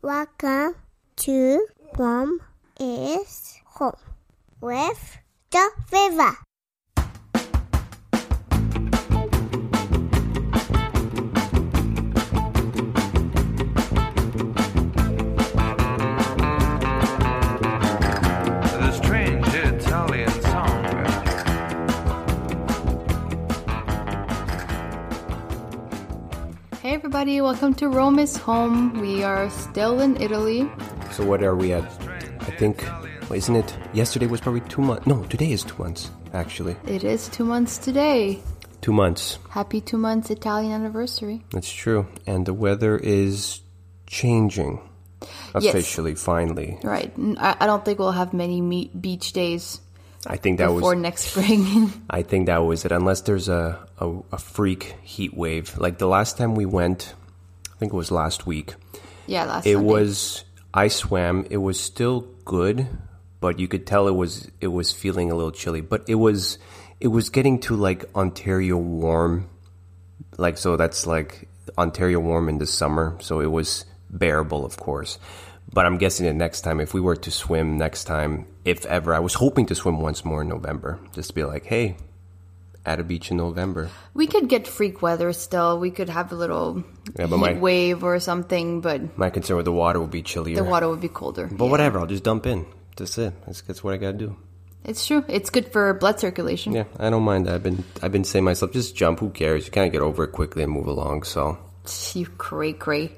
Welcome 0.00 0.76
to 1.16 1.66
Mom 1.98 2.40
is 2.78 3.58
Home 3.64 3.98
with 4.60 5.18
the 5.50 5.70
Viva. 5.90 6.47
Hey 26.88 26.94
everybody, 26.94 27.38
welcome 27.42 27.74
to 27.74 27.88
Rome 27.90 28.18
is 28.18 28.38
Home. 28.38 28.98
We 28.98 29.22
are 29.22 29.50
still 29.50 30.00
in 30.00 30.16
Italy. 30.22 30.66
So 31.12 31.22
what 31.26 31.42
are 31.42 31.54
we 31.54 31.74
at? 31.74 31.84
I 32.40 32.50
think, 32.56 32.82
well, 33.28 33.34
isn't 33.34 33.54
it? 33.54 33.76
Yesterday 33.92 34.26
was 34.26 34.40
probably 34.40 34.62
two 34.62 34.80
months. 34.80 35.06
No, 35.06 35.22
today 35.24 35.52
is 35.52 35.64
two 35.64 35.76
months. 35.76 36.10
Actually, 36.32 36.76
It 36.86 37.04
is 37.04 37.28
two 37.28 37.44
months 37.44 37.76
today. 37.76 38.40
two 38.80 38.94
months. 38.94 39.38
Happy 39.50 39.82
two 39.82 39.98
months 39.98 40.30
Italian 40.30 40.72
anniversary. 40.72 41.44
That's 41.52 41.70
true. 41.70 42.06
And 42.26 42.46
the 42.46 42.54
weather 42.54 42.96
is 42.96 43.60
changing. 44.06 44.80
Yes. 45.20 45.74
Officially, 45.74 46.14
finally. 46.14 46.78
Right. 46.82 47.12
I 47.36 47.66
don't 47.66 47.84
think 47.84 47.98
we'll 47.98 48.12
have 48.12 48.32
many 48.32 48.88
beach 48.98 49.34
days 49.34 49.82
I 50.26 50.36
think 50.36 50.58
that 50.58 50.72
was 50.72 50.80
before 50.80 50.94
was. 50.94 51.02
next 51.02 51.24
spring. 51.30 51.92
I 52.10 52.22
think 52.22 52.46
that 52.46 52.58
was 52.58 52.84
it. 52.84 52.92
Unless 52.92 53.22
there's 53.22 53.48
a, 53.48 53.78
a 53.98 54.18
a 54.32 54.38
freak 54.38 54.96
heat 55.02 55.34
wave. 55.36 55.78
Like 55.78 55.98
the 55.98 56.08
last 56.08 56.36
time 56.36 56.54
we 56.54 56.66
went, 56.66 57.14
I 57.74 57.78
think 57.78 57.92
it 57.92 57.96
was 57.96 58.10
last 58.10 58.46
week. 58.46 58.74
yeah, 59.26 59.44
last 59.44 59.64
week. 59.64 59.72
It 59.72 59.76
Sunday. 59.76 59.92
was. 59.92 60.44
I 60.74 60.88
swam. 60.88 61.46
It 61.50 61.56
was 61.58 61.80
still 61.80 62.20
good, 62.44 62.86
but 63.40 63.58
you 63.58 63.68
could 63.68 63.86
tell 63.86 64.08
it 64.08 64.14
was 64.14 64.50
it 64.60 64.68
was 64.68 64.92
feeling 64.92 65.30
a 65.30 65.34
little 65.34 65.52
chilly. 65.52 65.80
But 65.80 66.04
it 66.08 66.16
was 66.16 66.58
it 67.00 67.08
was 67.08 67.30
getting 67.30 67.60
to 67.60 67.76
like 67.76 68.04
Ontario 68.14 68.76
warm, 68.76 69.48
like 70.36 70.58
so. 70.58 70.76
That's 70.76 71.06
like 71.06 71.48
Ontario 71.78 72.20
warm 72.20 72.48
in 72.48 72.58
the 72.58 72.66
summer, 72.66 73.16
so 73.20 73.40
it 73.40 73.50
was 73.50 73.84
bearable, 74.10 74.64
of 74.64 74.76
course. 74.78 75.18
But 75.72 75.84
I'm 75.86 75.98
guessing 75.98 76.26
that 76.26 76.34
next 76.34 76.62
time, 76.62 76.80
if 76.80 76.94
we 76.94 77.00
were 77.00 77.16
to 77.16 77.30
swim 77.30 77.76
next 77.76 78.04
time, 78.04 78.46
if 78.64 78.86
ever, 78.86 79.12
I 79.14 79.18
was 79.20 79.34
hoping 79.34 79.66
to 79.66 79.74
swim 79.74 80.00
once 80.00 80.24
more 80.24 80.42
in 80.42 80.48
November, 80.48 80.98
just 81.12 81.28
to 81.28 81.34
be 81.34 81.44
like, 81.44 81.66
hey, 81.66 81.96
at 82.86 82.98
a 83.00 83.04
beach 83.04 83.30
in 83.30 83.36
November. 83.36 83.90
We 84.14 84.26
could 84.26 84.48
get 84.48 84.66
freak 84.66 85.02
weather 85.02 85.30
still. 85.34 85.78
We 85.78 85.90
could 85.90 86.08
have 86.08 86.32
a 86.32 86.34
little 86.36 86.84
Yeah, 87.18 87.26
heat 87.26 87.36
my- 87.36 87.52
wave 87.52 88.02
or 88.02 88.18
something, 88.18 88.80
but 88.80 89.18
My 89.18 89.28
concern 89.28 89.56
with 89.58 89.66
the 89.66 89.72
water 89.72 90.00
would 90.00 90.10
be 90.10 90.22
chillier. 90.22 90.56
the 90.56 90.64
water 90.64 90.88
would 90.88 91.00
be 91.02 91.08
colder. 91.08 91.48
But 91.52 91.66
Yeah. 91.66 91.70
whatever, 91.70 91.98
I'll 91.98 92.06
just 92.06 92.24
dump 92.24 92.46
in. 92.46 92.64
That's 92.96 93.18
it. 93.18 93.34
That's, 93.44 93.60
that's 93.60 93.84
what 93.84 93.92
I 93.92 93.98
gotta 93.98 94.16
do. 94.16 94.36
It's 94.84 95.06
true. 95.06 95.22
It's 95.28 95.50
good 95.50 95.70
for 95.70 95.92
blood 95.92 96.18
circulation. 96.18 96.72
Yeah, 96.72 96.84
I 96.98 97.10
don't 97.10 97.24
mind 97.24 97.44
that. 97.46 97.54
I've 97.56 97.62
been 97.62 97.84
I've 98.00 98.12
been 98.12 98.24
saying 98.24 98.44
myself, 98.44 98.72
just 98.72 98.96
jump. 98.96 99.20
Who 99.20 99.28
cares? 99.30 99.66
You 99.66 99.70
kind 99.72 99.86
of 99.86 99.92
get 99.92 100.00
over 100.00 100.24
it 100.24 100.32
quickly 100.32 100.62
and 100.62 100.72
move 100.72 100.86
along. 100.86 101.24
So, 101.24 101.58
You 102.14 102.26
cray 102.38 102.72
cray. 102.72 103.12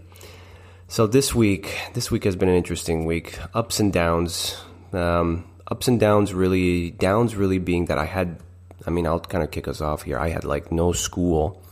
So 0.91 1.07
this 1.07 1.35
week, 1.35 1.79
this 1.95 2.11
week 2.11 2.25
has 2.25 2.35
been 2.37 2.49
an 2.49 2.57
interesting 2.57 3.07
week. 3.07 3.39
Ups 3.55 3.79
and 3.81 3.93
downs. 3.93 4.57
Um, 4.93 5.49
ups 5.71 5.87
and 5.89 5.99
downs. 5.99 6.35
Really, 6.35 6.91
downs 6.91 7.35
really 7.37 7.59
being 7.59 7.87
that 7.87 7.97
I 7.99 8.05
had. 8.05 8.39
I 8.87 8.91
mean, 8.91 9.07
I'll 9.07 9.21
kind 9.21 9.45
of 9.45 9.51
kick 9.51 9.69
us 9.69 9.81
off 9.81 10.03
here. 10.03 10.19
I 10.19 10.29
had 10.29 10.45
like 10.45 10.73
no 10.73 10.93
school. 10.93 11.63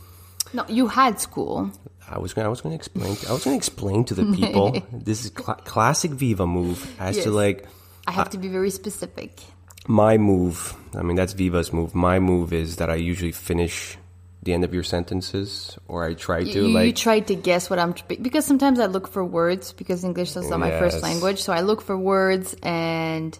No, 0.53 0.65
you 0.67 0.87
had 0.87 1.19
school. 1.19 1.69
I 2.09 2.17
was 2.17 2.33
gonna, 2.33 2.47
I 2.47 2.49
was 2.49 2.61
going 2.61 2.71
to 2.71 2.75
explain. 2.75 3.17
I 3.27 3.33
was 3.33 3.43
going 3.43 3.53
to 3.53 3.57
explain 3.57 4.03
to 4.05 4.15
the 4.15 4.25
people. 4.35 4.81
this 4.93 5.25
is 5.25 5.31
cla 5.31 5.55
classic 5.63 6.11
Viva 6.11 6.47
move. 6.47 6.89
As 6.99 7.17
Yes. 7.17 7.25
to 7.25 7.31
like 7.31 7.67
I 8.07 8.11
have 8.11 8.29
to 8.31 8.37
be 8.39 8.47
very 8.47 8.71
specific. 8.71 9.41
my 9.87 10.17
move. 10.17 10.73
I 10.95 11.03
mean, 11.03 11.15
that's 11.17 11.33
Viva's 11.33 11.71
move. 11.71 11.93
My 11.93 12.19
move 12.19 12.53
is 12.53 12.77
that 12.77 12.89
I 12.89 12.95
usually 12.95 13.31
finish 13.31 13.97
the 14.43 14.53
end 14.53 14.63
of 14.63 14.73
your 14.73 14.83
sentences, 14.83 15.77
or 15.87 16.05
I 16.05 16.13
try 16.13 16.43
to 16.43 16.49
you, 16.49 16.67
you 16.67 16.73
like. 16.73 16.95
try 16.95 17.19
to 17.19 17.35
guess 17.35 17.69
what 17.69 17.77
I'm 17.79 17.93
because 18.07 18.45
sometimes 18.45 18.79
I 18.79 18.85
look 18.85 19.07
for 19.09 19.23
words 19.23 19.73
because 19.73 20.03
English 20.03 20.35
is 20.35 20.49
not 20.49 20.59
my 20.59 20.71
first 20.71 21.01
language, 21.03 21.41
so 21.41 21.51
I 21.53 21.61
look 21.61 21.81
for 21.81 21.97
words 21.97 22.55
and 22.63 23.37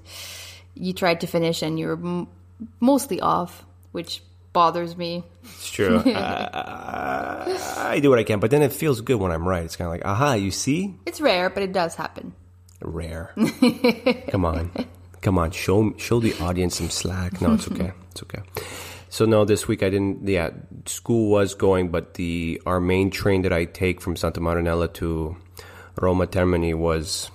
you 0.75 0.93
try 0.93 1.15
to 1.15 1.27
finish 1.27 1.61
and 1.61 1.79
you're 1.79 1.93
m- 1.97 2.27
mostly 2.81 3.21
off, 3.21 3.65
which 3.93 4.21
bothers 4.51 4.97
me. 4.97 5.23
It's 5.43 5.69
true. 5.71 6.01
I, 6.05 7.55
I 7.77 7.99
do 7.99 8.09
what 8.09 8.19
I 8.19 8.23
can, 8.23 8.39
but 8.39 8.51
then 8.51 8.61
it 8.61 8.73
feels 8.73 9.01
good 9.01 9.19
when 9.19 9.31
I'm 9.31 9.47
right. 9.47 9.63
It's 9.63 9.75
kind 9.75 9.87
of 9.87 9.91
like, 9.93 10.05
aha, 10.05 10.33
you 10.33 10.51
see, 10.51 10.95
It's 11.05 11.21
rare, 11.21 11.49
but 11.49 11.63
it 11.63 11.71
does 11.71 11.95
happen. 11.95 12.33
rare. 12.81 13.31
Come 14.29 14.43
on, 14.45 14.71
come 15.21 15.37
on, 15.37 15.51
show 15.51 15.93
show 15.97 16.19
the 16.19 16.33
audience 16.41 16.75
some 16.77 16.89
slack. 16.89 17.41
No, 17.41 17.53
it's 17.53 17.67
okay. 17.71 17.91
It's 18.11 18.23
okay. 18.23 18.41
So 19.09 19.25
no, 19.25 19.43
this 19.43 19.67
week 19.67 19.81
I 19.81 19.89
didn't. 19.89 20.27
Yeah, 20.27 20.51
school 20.85 21.29
was 21.29 21.55
going, 21.55 21.89
but 21.89 22.13
the 22.13 22.61
our 22.65 22.79
main 22.79 23.09
train 23.09 23.41
that 23.41 23.51
I 23.51 23.65
take 23.65 24.01
from 24.01 24.15
Santa 24.15 24.39
Marinella 24.39 24.93
to 24.93 25.35
Roma 25.99 26.27
Termini 26.27 26.75
was 26.75 27.31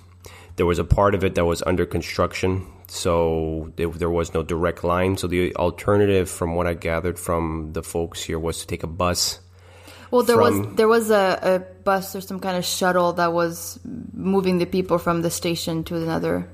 there 0.55 0.65
was 0.65 0.79
a 0.79 0.85
part 0.85 1.15
of 1.15 1.23
it 1.23 1.35
that 1.35 1.45
was 1.45 1.61
under 1.63 1.85
construction, 1.85 2.65
so 2.87 3.73
there, 3.75 4.09
was 4.09 4.33
no 4.33 4.41
direct 4.41 4.83
line. 4.83 5.17
So 5.17 5.27
the 5.27 5.53
alternative, 5.55 6.29
from 6.29 6.55
what 6.55 6.65
I 6.65 6.73
gathered 6.75 7.19
from 7.19 7.73
the 7.73 7.83
folks 7.83 8.23
here, 8.23 8.39
was 8.39 8.59
to 8.59 8.67
take 8.67 8.83
a 8.83 8.87
bus. 8.87 9.39
Well, 10.11 10.23
there 10.23 10.37
was 10.37 10.75
there 10.75 10.87
was 10.87 11.09
a, 11.09 11.39
a 11.41 11.59
bus 11.83 12.15
or 12.15 12.21
some 12.21 12.39
kind 12.39 12.55
of 12.55 12.63
shuttle 12.63 13.13
that 13.13 13.33
was 13.33 13.79
moving 14.13 14.59
the 14.59 14.65
people 14.65 14.97
from 14.97 15.21
the 15.23 15.29
station 15.29 15.83
to 15.85 15.97
another 15.97 16.47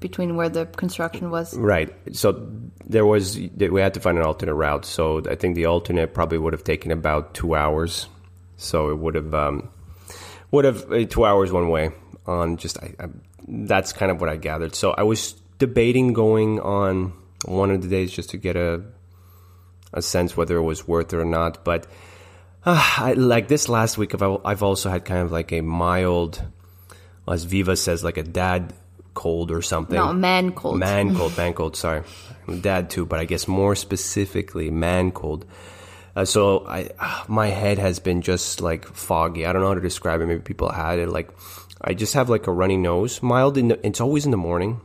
between 0.00 0.36
where 0.36 0.48
the 0.48 0.66
construction 0.66 1.30
was. 1.30 1.56
Right. 1.56 1.92
So 2.12 2.50
there 2.86 3.06
was 3.06 3.38
we 3.38 3.80
had 3.80 3.94
to 3.94 4.00
find 4.00 4.18
an 4.18 4.24
alternate 4.24 4.54
route. 4.54 4.84
So 4.84 5.22
I 5.28 5.34
think 5.34 5.54
the 5.54 5.66
alternate 5.66 6.14
probably 6.14 6.38
would 6.38 6.52
have 6.52 6.64
taken 6.64 6.90
about 6.90 7.34
two 7.34 7.54
hours. 7.54 8.08
So 8.56 8.90
it 8.90 8.98
would 8.98 9.14
have 9.14 9.34
um, 9.34 9.70
would 10.50 10.64
have 10.64 10.90
uh, 10.90 11.04
two 11.06 11.24
hours 11.24 11.52
one 11.52 11.68
way 11.68 11.90
on 12.26 12.56
just 12.56 12.78
I, 12.78 12.94
I, 12.98 13.06
that's 13.46 13.92
kind 13.92 14.10
of 14.10 14.20
what 14.20 14.28
I 14.28 14.36
gathered. 14.36 14.74
So 14.74 14.92
I 14.92 15.02
was 15.02 15.32
debating 15.58 16.12
going 16.12 16.60
on 16.60 17.12
one 17.44 17.70
of 17.70 17.82
the 17.82 17.88
days 17.88 18.12
just 18.12 18.30
to 18.30 18.36
get 18.36 18.56
a 18.56 18.82
a 19.92 20.02
sense 20.02 20.36
whether 20.36 20.56
it 20.56 20.62
was 20.62 20.86
worth 20.86 21.12
it 21.12 21.16
or 21.16 21.24
not. 21.24 21.64
But 21.64 21.86
uh, 22.64 22.94
I, 22.98 23.12
like 23.14 23.48
this 23.48 23.68
last 23.68 23.98
week, 23.98 24.14
I've 24.14 24.40
I've 24.44 24.62
also 24.62 24.90
had 24.90 25.04
kind 25.04 25.20
of 25.20 25.32
like 25.32 25.52
a 25.52 25.60
mild, 25.60 26.42
as 27.28 27.44
Viva 27.44 27.76
says, 27.76 28.04
like 28.04 28.16
a 28.16 28.22
dad 28.22 28.74
cold 29.18 29.50
or 29.50 29.62
something. 29.62 29.96
No, 29.96 30.12
man 30.12 30.52
cold. 30.52 30.78
Man 30.78 31.12
cold, 31.16 31.36
man 31.42 31.52
cold. 31.52 31.74
Sorry, 31.74 32.04
dad 32.60 32.88
too, 32.88 33.04
but 33.04 33.18
I 33.18 33.24
guess 33.24 33.48
more 33.48 33.74
specifically, 33.74 34.70
man 34.70 35.10
cold. 35.10 35.44
Uh, 36.14 36.24
so 36.24 36.64
I, 36.68 36.90
my 37.28 37.48
head 37.48 37.78
has 37.78 37.98
been 37.98 38.22
just 38.22 38.60
like 38.60 38.86
foggy. 38.86 39.44
I 39.44 39.52
don't 39.52 39.60
know 39.60 39.68
how 39.68 39.74
to 39.74 39.80
describe 39.80 40.20
it. 40.20 40.26
Maybe 40.26 40.40
people 40.40 40.70
had 40.70 41.00
it. 41.00 41.08
Like 41.08 41.30
I 41.80 41.94
just 41.94 42.14
have 42.14 42.30
like 42.30 42.46
a 42.46 42.52
runny 42.52 42.76
nose, 42.76 43.20
mild. 43.20 43.58
In 43.58 43.68
the, 43.68 43.84
it's 43.84 44.00
always 44.00 44.24
in 44.24 44.30
the 44.30 44.36
morning, 44.36 44.80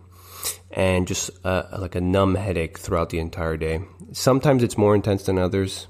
and 0.71 1.07
just 1.07 1.29
uh, 1.45 1.77
like 1.77 1.93
a 1.93 2.01
numb 2.01 2.33
headache 2.33 2.79
throughout 2.79 3.11
the 3.11 3.19
entire 3.19 3.55
day. 3.55 3.81
Sometimes 4.13 4.63
it's 4.63 4.79
more 4.79 4.95
intense 4.95 5.23
than 5.23 5.37
others. 5.37 5.85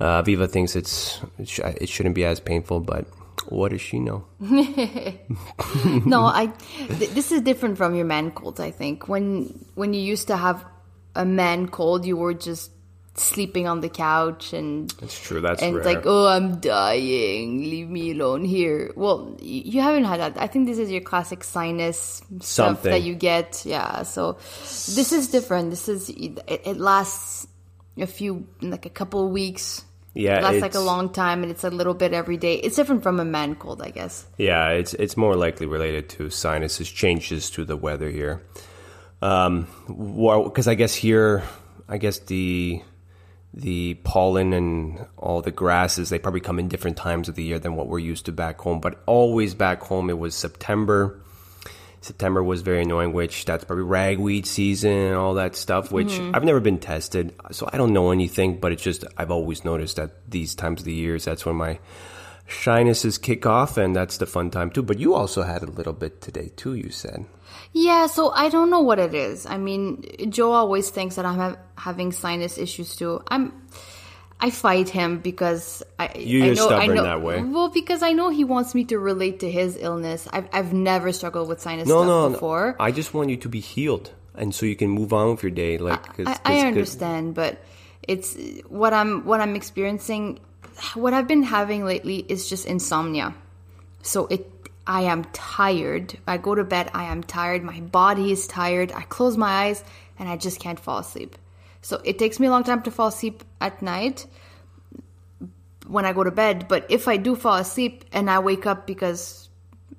Uh, 0.00 0.22
Viva 0.22 0.48
thinks 0.48 0.74
it's 0.74 1.20
it, 1.38 1.48
sh- 1.48 1.60
it 1.60 1.88
shouldn't 1.90 2.14
be 2.14 2.24
as 2.24 2.40
painful, 2.40 2.80
but 2.80 3.04
what 3.48 3.70
does 3.70 3.80
she 3.80 3.98
know? 4.00 4.24
no, 4.40 6.24
I. 6.24 6.52
Th- 6.98 7.10
this 7.10 7.32
is 7.32 7.40
different 7.42 7.76
from 7.78 7.94
your 7.94 8.04
man 8.04 8.30
cold. 8.30 8.60
I 8.60 8.70
think 8.70 9.08
when 9.08 9.66
when 9.74 9.94
you 9.94 10.00
used 10.00 10.28
to 10.28 10.36
have 10.36 10.64
a 11.14 11.24
man 11.24 11.68
cold, 11.68 12.04
you 12.06 12.16
were 12.16 12.34
just 12.34 12.70
sleeping 13.14 13.68
on 13.68 13.80
the 13.82 13.90
couch 13.90 14.54
and 14.54 14.90
It's 15.02 15.20
true. 15.20 15.40
That's 15.42 15.62
and 15.62 15.74
rare. 15.76 15.80
it's 15.82 15.86
like, 15.94 16.06
oh, 16.06 16.26
I'm 16.26 16.60
dying. 16.60 17.58
Leave 17.58 17.88
me 17.88 18.12
alone 18.12 18.44
here. 18.44 18.90
Well, 18.96 19.36
y- 19.38 19.38
you 19.40 19.82
haven't 19.82 20.04
had 20.04 20.20
that. 20.20 20.40
I 20.40 20.46
think 20.46 20.66
this 20.66 20.78
is 20.78 20.90
your 20.90 21.02
classic 21.02 21.44
sinus 21.44 22.22
stuff 22.40 22.82
that 22.84 23.02
you 23.02 23.14
get. 23.14 23.64
Yeah. 23.66 24.02
So 24.04 24.38
this 24.96 25.12
is 25.12 25.28
different. 25.28 25.70
This 25.70 25.88
is 25.88 26.08
it, 26.08 26.38
it 26.48 26.76
lasts 26.78 27.46
a 27.98 28.06
few 28.06 28.46
like 28.62 28.86
a 28.86 28.90
couple 28.90 29.26
of 29.26 29.30
weeks. 29.30 29.84
Yeah, 30.14 30.38
it 30.38 30.42
lasts 30.42 30.60
like 30.60 30.74
a 30.74 30.80
long 30.80 31.10
time, 31.10 31.42
and 31.42 31.50
it's 31.50 31.64
a 31.64 31.70
little 31.70 31.94
bit 31.94 32.12
every 32.12 32.36
day. 32.36 32.56
It's 32.56 32.76
different 32.76 33.02
from 33.02 33.18
a 33.18 33.24
man 33.24 33.54
cold, 33.54 33.80
I 33.80 33.90
guess. 33.90 34.26
Yeah, 34.36 34.68
it's 34.70 34.92
it's 34.94 35.16
more 35.16 35.36
likely 35.36 35.66
related 35.66 36.10
to 36.10 36.28
sinuses 36.28 36.90
changes 36.90 37.50
to 37.50 37.64
the 37.64 37.76
weather 37.76 38.10
here. 38.10 38.42
Um, 39.22 39.68
because 39.88 40.68
I 40.68 40.74
guess 40.74 40.94
here, 40.94 41.44
I 41.88 41.96
guess 41.96 42.18
the 42.18 42.82
the 43.54 43.94
pollen 44.02 44.52
and 44.52 45.06
all 45.18 45.42
the 45.42 45.50
grasses 45.50 46.08
they 46.08 46.18
probably 46.18 46.40
come 46.40 46.58
in 46.58 46.68
different 46.68 46.96
times 46.96 47.28
of 47.28 47.34
the 47.34 47.42
year 47.42 47.58
than 47.58 47.76
what 47.76 47.86
we're 47.86 47.98
used 47.98 48.26
to 48.26 48.32
back 48.32 48.60
home. 48.60 48.80
But 48.80 49.02
always 49.06 49.54
back 49.54 49.82
home, 49.82 50.10
it 50.10 50.18
was 50.18 50.34
September. 50.34 51.20
September 52.02 52.42
was 52.42 52.62
very 52.62 52.82
annoying, 52.82 53.12
which 53.12 53.44
that's 53.44 53.64
probably 53.64 53.84
ragweed 53.84 54.46
season 54.46 54.90
and 54.90 55.14
all 55.14 55.34
that 55.34 55.54
stuff, 55.56 55.92
which 55.92 56.08
mm-hmm. 56.08 56.34
I've 56.34 56.44
never 56.44 56.60
been 56.60 56.78
tested, 56.78 57.34
so 57.52 57.68
I 57.72 57.78
don't 57.78 57.92
know 57.92 58.10
anything, 58.10 58.58
but 58.58 58.72
it's 58.72 58.82
just 58.82 59.04
I've 59.16 59.30
always 59.30 59.64
noticed 59.64 59.96
that 59.96 60.30
these 60.30 60.54
times 60.54 60.80
of 60.80 60.84
the 60.84 60.92
years, 60.92 61.24
that's 61.24 61.46
when 61.46 61.56
my 61.56 61.78
sinuses 62.48 63.18
kick 63.18 63.46
off, 63.46 63.76
and 63.76 63.94
that's 63.94 64.18
the 64.18 64.26
fun 64.26 64.50
time 64.50 64.70
too. 64.70 64.82
But 64.82 64.98
you 64.98 65.14
also 65.14 65.42
had 65.42 65.62
a 65.62 65.70
little 65.70 65.92
bit 65.92 66.20
today 66.20 66.50
too. 66.56 66.74
You 66.74 66.90
said. 66.90 67.24
Yeah, 67.72 68.06
so 68.06 68.30
I 68.30 68.48
don't 68.48 68.70
know 68.70 68.80
what 68.80 68.98
it 68.98 69.14
is. 69.14 69.46
I 69.46 69.56
mean, 69.56 70.04
Joe 70.28 70.52
always 70.52 70.90
thinks 70.90 71.16
that 71.16 71.24
I'm 71.24 71.38
ha- 71.38 71.56
having 71.76 72.12
sinus 72.12 72.58
issues 72.58 72.96
too. 72.96 73.22
I'm. 73.28 73.68
I 74.44 74.50
fight 74.50 74.88
him 74.88 75.18
because 75.18 75.82
I. 75.98 76.10
You're 76.18 76.46
I 76.46 76.46
know, 76.48 76.52
I 76.52 76.54
stubborn 76.66 76.96
know, 76.96 77.02
that 77.04 77.22
way. 77.22 77.40
Well, 77.42 77.68
because 77.70 78.02
I 78.02 78.12
know 78.12 78.28
he 78.30 78.42
wants 78.44 78.74
me 78.74 78.84
to 78.86 78.98
relate 78.98 79.40
to 79.40 79.50
his 79.50 79.76
illness. 79.80 80.26
I've 80.32 80.48
I've 80.52 80.72
never 80.72 81.12
struggled 81.12 81.48
with 81.48 81.60
sinus 81.60 81.86
No, 81.88 81.98
stuff 82.02 82.06
no, 82.08 82.30
before. 82.30 82.74
no. 82.78 82.84
I 82.84 82.90
just 82.90 83.14
want 83.14 83.30
you 83.30 83.36
to 83.38 83.48
be 83.48 83.60
healed, 83.60 84.10
and 84.34 84.52
so 84.54 84.66
you 84.66 84.74
can 84.76 84.90
move 84.90 85.12
on 85.12 85.30
with 85.30 85.42
your 85.44 85.52
day. 85.52 85.78
Like, 85.78 86.02
'cause- 86.16 86.26
I, 86.26 86.32
'cause- 86.34 86.40
I 86.44 86.52
'cause- 86.54 86.64
understand, 86.64 87.34
but 87.34 87.62
it's 88.02 88.36
what 88.68 88.92
I'm 88.92 89.24
what 89.24 89.40
I'm 89.40 89.54
experiencing. 89.54 90.40
What 90.94 91.12
I've 91.14 91.28
been 91.28 91.44
having 91.44 91.84
lately 91.84 92.24
is 92.28 92.48
just 92.48 92.66
insomnia. 92.66 93.34
So 94.02 94.26
it, 94.26 94.50
I 94.88 95.02
am 95.02 95.22
tired. 95.32 96.18
I 96.26 96.38
go 96.38 96.56
to 96.56 96.64
bed. 96.64 96.90
I 96.94 97.04
am 97.04 97.22
tired. 97.22 97.62
My 97.62 97.78
body 97.80 98.32
is 98.32 98.48
tired. 98.48 98.90
I 98.90 99.02
close 99.02 99.36
my 99.36 99.52
eyes 99.66 99.84
and 100.18 100.28
I 100.28 100.36
just 100.36 100.58
can't 100.58 100.80
fall 100.80 100.98
asleep. 100.98 101.36
So 101.82 102.00
it 102.04 102.18
takes 102.18 102.40
me 102.40 102.46
a 102.46 102.50
long 102.50 102.64
time 102.64 102.82
to 102.82 102.90
fall 102.90 103.08
asleep 103.08 103.42
at 103.60 103.82
night 103.82 104.26
when 105.86 106.04
I 106.06 106.12
go 106.12 106.24
to 106.24 106.30
bed. 106.30 106.66
But 106.68 106.86
if 106.88 107.08
I 107.08 107.16
do 107.16 107.34
fall 107.34 107.56
asleep 107.56 108.04
and 108.12 108.30
I 108.30 108.38
wake 108.38 108.66
up 108.66 108.86
because 108.86 109.48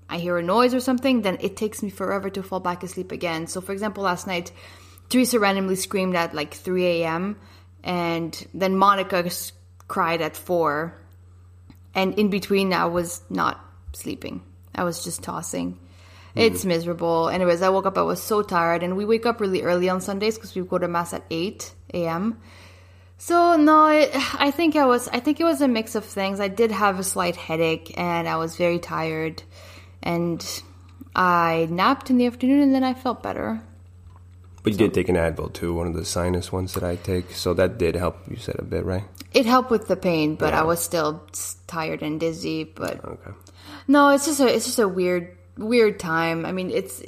I 0.09 0.17
hear 0.17 0.37
a 0.37 0.43
noise 0.43 0.73
or 0.73 0.79
something, 0.79 1.21
then 1.21 1.37
it 1.41 1.57
takes 1.57 1.83
me 1.83 1.89
forever 1.89 2.29
to 2.31 2.41
fall 2.41 2.59
back 2.59 2.83
asleep 2.83 3.11
again. 3.11 3.47
So, 3.47 3.61
for 3.61 3.73
example, 3.73 4.03
last 4.03 4.27
night, 4.27 4.51
Teresa 5.09 5.39
randomly 5.39 5.75
screamed 5.75 6.15
at 6.15 6.33
like 6.33 6.53
3 6.53 6.85
a.m. 6.85 7.37
and 7.83 8.47
then 8.53 8.75
Monica 8.77 9.29
cried 9.87 10.21
at 10.21 10.37
4. 10.37 10.97
And 11.95 12.17
in 12.17 12.29
between, 12.29 12.73
I 12.73 12.85
was 12.85 13.21
not 13.29 13.63
sleeping. 13.91 14.41
I 14.73 14.83
was 14.83 15.03
just 15.03 15.21
tossing. 15.21 15.79
It's 16.35 16.63
hmm. 16.63 16.69
miserable. 16.69 17.29
Anyways, 17.29 17.61
I 17.61 17.69
woke 17.69 17.85
up, 17.85 17.97
I 17.97 18.01
was 18.01 18.21
so 18.21 18.41
tired. 18.41 18.83
And 18.83 18.97
we 18.97 19.05
wake 19.05 19.25
up 19.25 19.39
really 19.39 19.61
early 19.61 19.89
on 19.89 20.01
Sundays 20.01 20.35
because 20.35 20.55
we 20.55 20.63
go 20.63 20.77
to 20.77 20.87
Mass 20.87 21.13
at 21.13 21.23
8 21.29 21.73
a.m. 21.93 22.39
So 23.17 23.55
no, 23.55 23.87
it, 23.87 24.09
I 24.39 24.51
think 24.51 24.75
I 24.75 24.85
was. 24.85 25.07
I 25.07 25.21
think 25.21 25.39
it 25.39 25.45
was 25.45 25.61
a 25.61 25.67
mix 25.67 25.95
of 25.95 26.03
things. 26.03 26.41
I 26.41 26.49
did 26.49 26.71
have 26.71 26.99
a 26.99 27.03
slight 27.03 27.37
headache, 27.37 27.93
and 27.97 28.27
I 28.27 28.35
was 28.35 28.57
very 28.57 28.79
tired, 28.79 29.43
and 30.01 30.43
I 31.15 31.69
napped 31.71 32.09
in 32.09 32.17
the 32.17 32.25
afternoon, 32.25 32.59
and 32.61 32.75
then 32.75 32.83
I 32.83 32.93
felt 32.93 33.23
better. 33.23 33.61
But 34.63 34.73
you 34.73 34.77
did 34.77 34.93
take 34.93 35.09
an 35.09 35.15
Advil 35.15 35.53
too, 35.53 35.73
one 35.73 35.87
of 35.87 35.93
the 35.93 36.05
sinus 36.05 36.51
ones 36.51 36.73
that 36.73 36.83
I 36.83 36.95
take, 36.95 37.31
so 37.31 37.53
that 37.53 37.77
did 37.77 37.95
help. 37.95 38.17
You 38.29 38.37
said 38.37 38.55
a 38.59 38.63
bit, 38.63 38.83
right? 38.85 39.03
It 39.33 39.45
helped 39.45 39.69
with 39.69 39.87
the 39.87 39.95
pain, 39.95 40.35
but 40.35 40.53
Yeah. 40.53 40.61
I 40.61 40.63
was 40.63 40.79
still 40.79 41.21
tired 41.67 42.01
and 42.01 42.19
dizzy. 42.19 42.63
But 42.63 43.03
Okay. 43.03 43.31
no, 43.87 44.09
it's 44.09 44.25
just 44.25 44.39
a 44.39 44.47
it's 44.47 44.65
just 44.65 44.79
a 44.79 44.87
weird 44.87 45.35
weird 45.57 45.99
time. 45.99 46.45
I 46.45 46.51
mean, 46.51 46.71
it's 46.71 47.01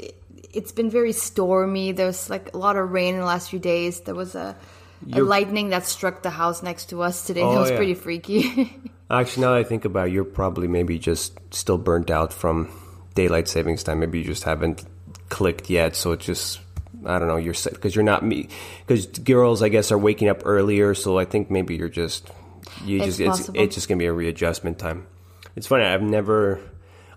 it's 0.53 0.71
been 0.71 0.89
very 0.89 1.11
stormy. 1.11 1.91
There's 1.91 2.29
like 2.29 2.53
a 2.53 2.57
lot 2.57 2.75
of 2.75 2.91
rain 2.91 3.15
in 3.15 3.19
the 3.19 3.25
last 3.25 3.49
few 3.49 3.59
days. 3.59 4.01
There 4.01 4.15
was 4.15 4.35
a, 4.35 4.55
a 5.11 5.21
lightning 5.21 5.69
that 5.69 5.85
struck 5.85 6.23
the 6.23 6.29
house 6.29 6.63
next 6.63 6.89
to 6.89 7.01
us 7.01 7.25
today. 7.25 7.41
Oh, 7.41 7.53
that 7.53 7.59
was 7.59 7.69
yeah. 7.71 7.77
pretty 7.77 7.93
freaky. 7.93 8.73
Actually, 9.09 9.41
now 9.41 9.51
that 9.51 9.59
I 9.59 9.63
think 9.63 9.85
about 9.85 10.07
it, 10.07 10.13
you're 10.13 10.23
probably 10.23 10.67
maybe 10.67 10.97
just 10.97 11.37
still 11.53 11.77
burnt 11.77 12.09
out 12.09 12.33
from 12.33 12.71
daylight 13.13 13.47
savings 13.47 13.83
time. 13.83 13.99
Maybe 13.99 14.19
you 14.19 14.25
just 14.25 14.43
haven't 14.43 14.83
clicked 15.29 15.69
yet, 15.69 15.95
so 15.95 16.11
it's 16.11 16.25
just 16.25 16.59
I 17.05 17.19
don't 17.19 17.27
know. 17.27 17.37
You're 17.37 17.53
because 17.53 17.95
you're 17.95 18.03
not 18.03 18.25
me 18.25 18.49
because 18.85 19.05
girls, 19.07 19.61
I 19.61 19.69
guess, 19.69 19.91
are 19.91 19.97
waking 19.97 20.29
up 20.29 20.41
earlier. 20.45 20.95
So 20.95 21.19
I 21.19 21.25
think 21.25 21.51
maybe 21.51 21.75
you're 21.75 21.89
just 21.89 22.29
you 22.83 23.01
It's 23.01 23.17
just 23.17 23.19
it's, 23.19 23.49
it's 23.53 23.75
just 23.75 23.87
gonna 23.87 23.99
be 23.99 24.05
a 24.05 24.13
readjustment 24.13 24.79
time. 24.79 25.07
It's 25.55 25.67
funny. 25.67 25.85
I've 25.85 26.01
never. 26.01 26.59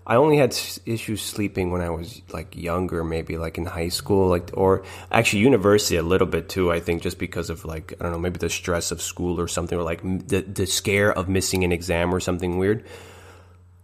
I 0.07 0.15
only 0.15 0.37
had 0.37 0.57
issues 0.85 1.21
sleeping 1.21 1.71
when 1.71 1.81
I 1.81 1.89
was 1.89 2.21
like 2.33 2.55
younger, 2.55 3.03
maybe 3.03 3.37
like 3.37 3.57
in 3.57 3.65
high 3.65 3.89
school, 3.89 4.27
like 4.27 4.49
or 4.53 4.83
actually 5.11 5.43
university 5.43 5.97
a 5.97 6.03
little 6.03 6.27
bit 6.27 6.49
too. 6.49 6.71
I 6.71 6.79
think 6.79 7.01
just 7.01 7.19
because 7.19 7.49
of 7.49 7.65
like 7.65 7.93
I 7.99 8.03
don't 8.03 8.11
know, 8.11 8.19
maybe 8.19 8.39
the 8.39 8.49
stress 8.49 8.91
of 8.91 9.01
school 9.01 9.39
or 9.39 9.47
something, 9.47 9.77
or 9.77 9.83
like 9.83 10.01
the 10.01 10.41
the 10.41 10.65
scare 10.65 11.11
of 11.11 11.29
missing 11.29 11.63
an 11.63 11.71
exam 11.71 12.13
or 12.13 12.19
something 12.19 12.57
weird. 12.57 12.85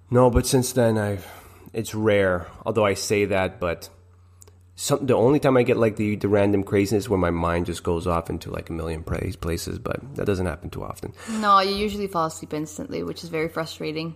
No, 0.09 0.29
but 0.29 0.45
since 0.45 0.73
then 0.73 0.97
I've 0.97 1.27
it's 1.73 1.93
rare. 1.93 2.47
Although 2.65 2.85
I 2.85 2.93
say 2.93 3.25
that, 3.25 3.59
but 3.59 3.89
some 4.75 5.05
the 5.05 5.13
only 5.13 5.39
time 5.39 5.57
I 5.57 5.63
get 5.63 5.77
like 5.77 5.95
the 5.95 6.15
the 6.15 6.27
random 6.27 6.63
craziness 6.63 7.07
where 7.07 7.19
my 7.19 7.31
mind 7.31 7.65
just 7.65 7.83
goes 7.83 8.07
off 8.07 8.29
into 8.29 8.49
like 8.51 8.69
a 8.69 8.73
million 8.73 9.03
places, 9.03 9.79
but 9.79 10.15
that 10.15 10.25
doesn't 10.25 10.45
happen 10.45 10.69
too 10.69 10.83
often. 10.83 11.13
no, 11.29 11.59
you 11.59 11.75
usually 11.75 12.07
fall 12.07 12.25
asleep 12.25 12.53
instantly, 12.53 13.03
which 13.03 13.23
is 13.23 13.29
very 13.29 13.49
frustrating. 13.49 14.15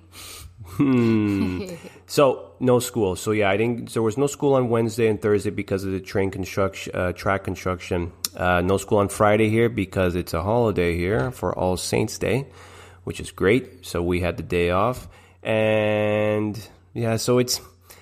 So 2.09 2.53
no 2.59 2.79
school. 2.79 3.15
So 3.15 3.31
yeah, 3.31 3.51
I 3.51 3.57
didn't. 3.57 3.93
There 3.93 4.01
was 4.01 4.17
no 4.17 4.25
school 4.25 4.55
on 4.55 4.69
Wednesday 4.69 5.07
and 5.07 5.21
Thursday 5.21 5.51
because 5.51 5.83
of 5.83 5.91
the 5.91 5.99
train 5.99 6.31
construction, 6.31 6.95
uh, 6.95 7.13
track 7.13 7.43
construction. 7.43 8.11
Uh, 8.35 8.61
no 8.61 8.77
school 8.77 8.97
on 8.97 9.09
Friday 9.09 9.49
here 9.49 9.69
because 9.69 10.15
it's 10.15 10.33
a 10.33 10.41
holiday 10.41 10.97
here 10.97 11.29
for 11.29 11.55
All 11.57 11.77
Saints 11.77 12.17
Day, 12.17 12.47
which 13.03 13.19
is 13.19 13.29
great. 13.29 13.85
So 13.85 14.01
we 14.01 14.21
had 14.21 14.37
the 14.37 14.43
day 14.43 14.71
off, 14.71 15.07
and 15.43 16.59
yeah, 16.93 17.17
so 17.17 17.37
it's. 17.37 17.61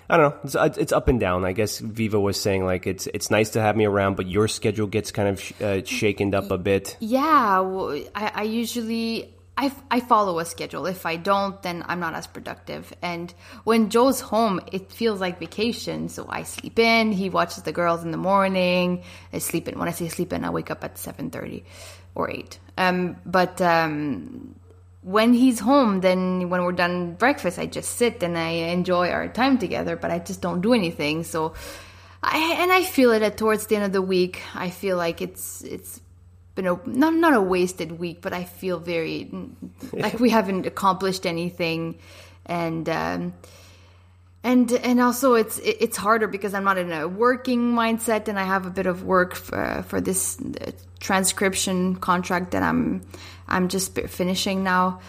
I 0.09 0.15
don't 0.15 0.31
know. 0.31 0.39
It's, 0.45 0.55
uh, 0.55 0.73
it's 0.77 0.93
up 0.93 1.09
and 1.09 1.19
down. 1.19 1.43
I 1.43 1.51
guess 1.51 1.79
Viva 1.79 2.17
was 2.17 2.39
saying 2.39 2.63
like 2.63 2.87
it's 2.87 3.07
it's 3.07 3.29
nice 3.29 3.49
to 3.51 3.61
have 3.61 3.75
me 3.75 3.83
around, 3.83 4.15
but 4.15 4.25
your 4.25 4.47
schedule 4.47 4.87
gets 4.87 5.11
kind 5.11 5.27
of 5.27 5.41
sh- 5.41 5.61
uh, 5.61 5.83
shaken 5.83 6.33
up 6.33 6.49
a 6.49 6.57
bit. 6.57 6.95
Yeah, 7.01 7.59
well, 7.59 7.91
I, 8.15 8.31
I 8.35 8.43
usually 8.43 9.33
I, 9.59 9.71
I 9.89 9.99
follow 10.01 10.37
a 10.37 10.45
schedule. 10.45 10.85
If 10.85 11.07
I 11.07 11.15
don't, 11.15 11.59
then 11.63 11.83
I'm 11.87 11.99
not 11.99 12.13
as 12.13 12.27
productive. 12.27 12.93
And 13.01 13.33
when 13.63 13.89
Joe's 13.89 14.21
home, 14.21 14.59
it 14.71 14.91
feels 14.91 15.19
like 15.19 15.39
vacation. 15.39 16.09
So 16.09 16.27
I 16.29 16.43
sleep 16.43 16.77
in. 16.77 17.11
He 17.11 17.29
watches 17.29 17.63
the 17.63 17.71
girls 17.71 18.03
in 18.03 18.11
the 18.11 18.17
morning. 18.17 19.03
I 19.33 19.39
sleep 19.39 19.67
in. 19.67 19.79
When 19.79 19.87
I 19.87 19.91
say 19.91 20.09
sleep 20.09 20.31
in, 20.31 20.45
I 20.45 20.51
wake 20.51 20.69
up 20.69 20.83
at 20.83 20.99
seven 20.99 21.31
thirty 21.31 21.65
or 22.13 22.29
eight. 22.29 22.59
Um, 22.77 23.17
but 23.25 23.59
um, 23.59 24.55
when 25.01 25.33
he's 25.33 25.59
home, 25.59 26.01
then 26.01 26.49
when 26.49 26.63
we're 26.63 26.71
done 26.71 27.15
breakfast, 27.15 27.57
I 27.57 27.65
just 27.65 27.97
sit 27.97 28.21
and 28.21 28.37
I 28.37 28.49
enjoy 28.49 29.09
our 29.09 29.27
time 29.27 29.57
together. 29.57 29.95
But 29.95 30.11
I 30.11 30.19
just 30.19 30.39
don't 30.39 30.61
do 30.61 30.73
anything. 30.73 31.23
So. 31.23 31.55
I, 32.23 32.57
and 32.59 32.71
I 32.73 32.83
feel 32.83 33.11
it 33.11 33.21
at 33.21 33.37
towards 33.37 33.67
the 33.67 33.75
end 33.75 33.85
of 33.85 33.93
the 33.93 34.01
week. 34.01 34.41
I 34.55 34.71
feel 34.71 34.97
like 34.97 35.21
it's 35.21 35.61
it's 35.61 36.01
been 36.57 36.67
a 36.67 36.77
not 36.85 37.13
not 37.13 37.33
a 37.33 37.41
wasted 37.41 37.97
week, 37.97 38.19
but 38.21 38.33
I 38.33 38.43
feel 38.43 38.79
very 38.79 39.31
like 39.93 40.19
we 40.19 40.29
haven't 40.29 40.65
accomplished 40.65 41.25
anything, 41.25 41.99
and 42.45 42.89
um, 42.89 43.33
and 44.43 44.71
and 44.73 44.99
also 44.99 45.35
it's 45.35 45.59
it's 45.63 45.95
harder 45.95 46.27
because 46.27 46.53
I'm 46.53 46.65
not 46.65 46.77
in 46.77 46.91
a 46.91 47.07
working 47.07 47.71
mindset, 47.71 48.27
and 48.27 48.37
I 48.37 48.43
have 48.43 48.65
a 48.65 48.69
bit 48.69 48.87
of 48.87 49.03
work 49.03 49.35
for, 49.35 49.85
for 49.87 50.01
this 50.01 50.37
uh, 50.39 50.71
transcription 50.99 51.95
contract 51.95 52.51
that 52.51 52.63
I'm 52.63 53.07
I'm 53.47 53.69
just 53.69 53.95
finishing 53.95 54.63
now. 54.63 54.99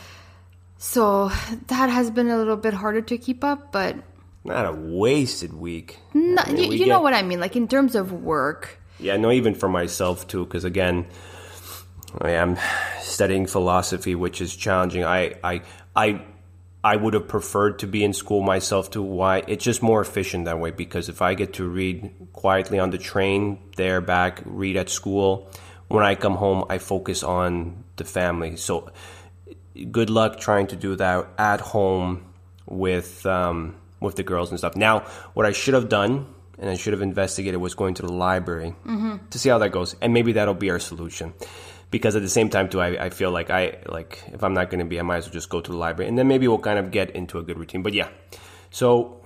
So 0.76 1.30
that 1.66 1.88
has 1.90 2.10
been 2.10 2.28
a 2.30 2.36
little 2.36 2.56
bit 2.56 2.74
harder 2.74 3.00
to 3.02 3.18
keep 3.18 3.42
up, 3.42 3.72
but 3.72 3.96
Not 4.44 4.66
a 4.66 4.72
wasted 4.72 5.52
week. 5.52 5.98
no, 6.14 6.42
I 6.44 6.52
mean, 6.52 6.62
you, 6.64 6.68
we 6.68 6.76
you 6.76 6.86
know 6.86 7.00
what 7.00 7.14
I 7.14 7.22
mean. 7.22 7.40
Like 7.40 7.56
in 7.56 7.66
terms 7.66 7.96
of 7.96 8.12
work, 8.12 8.78
Yeah, 9.00 9.16
no, 9.16 9.32
even 9.32 9.54
for 9.54 9.68
myself 9.68 10.26
too, 10.28 10.44
because 10.44 10.64
again, 10.64 11.06
I 12.20 12.30
am 12.30 12.56
studying 13.00 13.46
philosophy, 13.46 14.14
which 14.14 14.40
is 14.40 14.54
challenging. 14.54 15.04
I, 15.04 15.34
I, 15.44 15.62
I, 15.94 16.22
I 16.82 16.96
would 16.96 17.14
have 17.14 17.28
preferred 17.28 17.80
to 17.80 17.86
be 17.86 18.04
in 18.04 18.12
school 18.12 18.42
myself 18.42 18.90
To 18.92 19.02
Why? 19.02 19.42
It's 19.46 19.64
just 19.64 19.82
more 19.82 20.00
efficient 20.00 20.46
that 20.46 20.58
way 20.58 20.70
because 20.70 21.08
if 21.08 21.20
I 21.20 21.34
get 21.34 21.54
to 21.54 21.68
read 21.68 22.10
quietly 22.32 22.78
on 22.78 22.90
the 22.90 22.98
train, 22.98 23.58
there, 23.76 24.00
back, 24.00 24.40
read 24.44 24.76
at 24.76 24.88
school, 24.88 25.50
when 25.88 26.04
I 26.04 26.14
come 26.14 26.34
home, 26.34 26.64
I 26.68 26.78
focus 26.78 27.22
on 27.22 27.84
the 27.96 28.04
family. 28.04 28.56
So, 28.56 28.90
good 29.90 30.10
luck 30.10 30.38
trying 30.38 30.68
to 30.68 30.76
do 30.76 30.96
that 30.96 31.28
at 31.38 31.60
home 31.60 32.24
with 32.66 33.24
um, 33.26 33.76
with 34.00 34.16
the 34.16 34.22
girls 34.22 34.50
and 34.50 34.58
stuff. 34.58 34.76
Now, 34.76 35.00
what 35.34 35.46
I 35.46 35.52
should 35.52 35.74
have 35.74 35.88
done 35.88 36.26
and 36.58 36.68
I 36.68 36.74
should 36.76 36.92
have 36.92 37.02
investigated 37.02 37.60
was 37.60 37.74
going 37.74 37.94
to 37.94 38.02
the 38.02 38.12
library 38.12 38.74
to 39.30 39.38
see 39.38 39.48
how 39.48 39.58
that 39.58 39.70
goes, 39.70 39.94
and 40.00 40.12
maybe 40.12 40.32
that'll 40.32 40.54
be 40.54 40.70
our 40.70 40.80
solution. 40.80 41.32
Because 41.90 42.16
at 42.16 42.22
the 42.22 42.28
same 42.28 42.50
time, 42.50 42.68
too, 42.68 42.80
I, 42.80 43.06
I 43.06 43.10
feel 43.10 43.30
like 43.30 43.50
I 43.50 43.78
like 43.86 44.22
if 44.32 44.42
I'm 44.44 44.52
not 44.52 44.68
going 44.70 44.80
to 44.80 44.84
be, 44.84 44.98
I 45.00 45.02
might 45.02 45.18
as 45.18 45.26
well 45.26 45.32
just 45.32 45.48
go 45.48 45.60
to 45.60 45.70
the 45.70 45.76
library, 45.76 46.08
and 46.08 46.18
then 46.18 46.28
maybe 46.28 46.46
we'll 46.46 46.58
kind 46.58 46.78
of 46.78 46.90
get 46.90 47.10
into 47.10 47.38
a 47.38 47.42
good 47.42 47.58
routine. 47.58 47.82
But 47.82 47.94
yeah, 47.94 48.08
so 48.70 49.18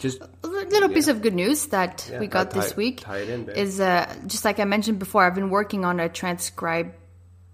just 0.00 0.20
A 0.42 0.46
little 0.46 0.88
piece 0.88 1.08
of 1.08 1.22
good 1.22 1.34
news 1.34 1.66
that 1.66 2.10
we 2.18 2.26
got 2.26 2.50
tie- 2.50 2.60
this 2.60 2.76
week 2.76 3.04
in, 3.08 3.48
is 3.50 3.80
uh, 3.80 4.12
just 4.26 4.44
like 4.44 4.60
I 4.60 4.64
mentioned 4.64 4.98
before. 4.98 5.24
I've 5.24 5.34
been 5.34 5.50
working 5.50 5.84
on 5.84 6.00
a 6.00 6.08
transcribe 6.08 6.92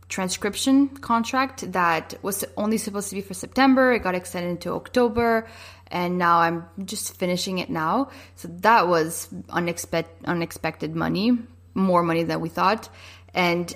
transcription 0.09 0.89
contract 0.89 1.73
that 1.73 2.15
was 2.23 2.45
only 2.57 2.77
supposed 2.79 3.09
to 3.09 3.15
be 3.15 3.23
for 3.23 3.35
September. 3.35 3.93
It 3.93 4.03
got 4.03 4.15
extended 4.15 4.51
into 4.51 4.73
October, 4.73 5.47
and 5.89 6.19
now 6.19 6.39
I'm 6.39 6.67
just 6.85 7.17
finishing 7.17 7.59
it 7.59 7.71
now. 7.71 8.11
So 8.37 8.49
that 8.61 8.89
was 8.89 9.29
unexpected 9.49 10.13
unexpected 10.27 10.95
money, 10.95 11.39
more 11.75 12.03
money 12.03 12.23
than 12.25 12.41
we 12.41 12.49
thought, 12.51 12.89
and 13.33 13.75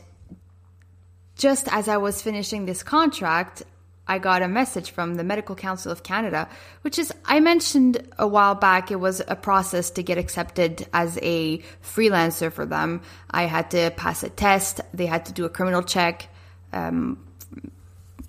just 1.38 1.68
as 1.72 1.88
I 1.88 1.96
was 1.96 2.20
finishing 2.20 2.66
this 2.66 2.82
contract, 2.82 3.62
I 4.06 4.18
got 4.18 4.42
a 4.42 4.48
message 4.48 4.90
from 4.90 5.14
the 5.14 5.24
Medical 5.24 5.54
Council 5.54 5.92
of 5.92 6.02
Canada, 6.02 6.48
which 6.82 6.98
is, 6.98 7.12
I 7.24 7.40
mentioned 7.40 8.06
a 8.18 8.26
while 8.26 8.54
back, 8.54 8.90
it 8.90 8.96
was 8.96 9.22
a 9.26 9.36
process 9.36 9.90
to 9.92 10.02
get 10.02 10.18
accepted 10.18 10.86
as 10.92 11.18
a 11.22 11.58
freelancer 11.82 12.50
for 12.50 12.66
them. 12.66 13.02
I 13.30 13.42
had 13.42 13.70
to 13.72 13.90
pass 13.96 14.22
a 14.22 14.30
test, 14.30 14.80
they 14.92 15.06
had 15.06 15.26
to 15.26 15.32
do 15.32 15.44
a 15.44 15.48
criminal 15.48 15.82
check. 15.82 16.28
Um, 16.72 17.24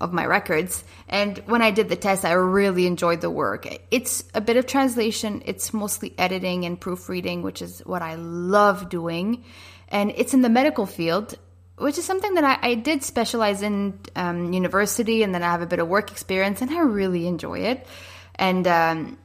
of 0.01 0.13
my 0.13 0.25
records. 0.25 0.85
And 1.09 1.39
when 1.39 1.61
I 1.61 1.71
did 1.71 1.89
the 1.89 1.97
test, 1.97 2.23
I 2.23 2.31
really 2.31 2.87
enjoyed 2.87 3.19
the 3.19 3.29
work. 3.29 3.67
It's 3.91 4.23
a 4.33 4.39
bit 4.39 4.55
of 4.55 4.65
translation, 4.65 5.43
it's 5.45 5.73
mostly 5.73 6.13
editing 6.17 6.63
and 6.63 6.79
proofreading, 6.79 7.41
which 7.41 7.61
is 7.61 7.81
what 7.85 8.01
I 8.01 8.15
love 8.15 8.87
doing. 8.87 9.43
And 9.89 10.13
it's 10.15 10.33
in 10.33 10.41
the 10.41 10.49
medical 10.49 10.85
field, 10.85 11.35
which 11.79 11.98
is 11.98 12.05
something 12.05 12.33
that 12.36 12.43
I, 12.43 12.71
I 12.71 12.75
did 12.75 13.03
specialize 13.03 13.62
in 13.62 14.00
um, 14.15 14.53
university, 14.53 15.24
and 15.24 15.33
then 15.33 15.43
I 15.43 15.48
have 15.48 15.62
a 15.62 15.65
bit 15.65 15.79
of 15.79 15.88
work 15.88 16.12
experience, 16.12 16.62
and 16.62 16.71
I 16.71 16.79
really 16.81 17.27
enjoy 17.27 17.59
it. 17.59 17.88
And 18.36 18.67
um, 18.67 19.17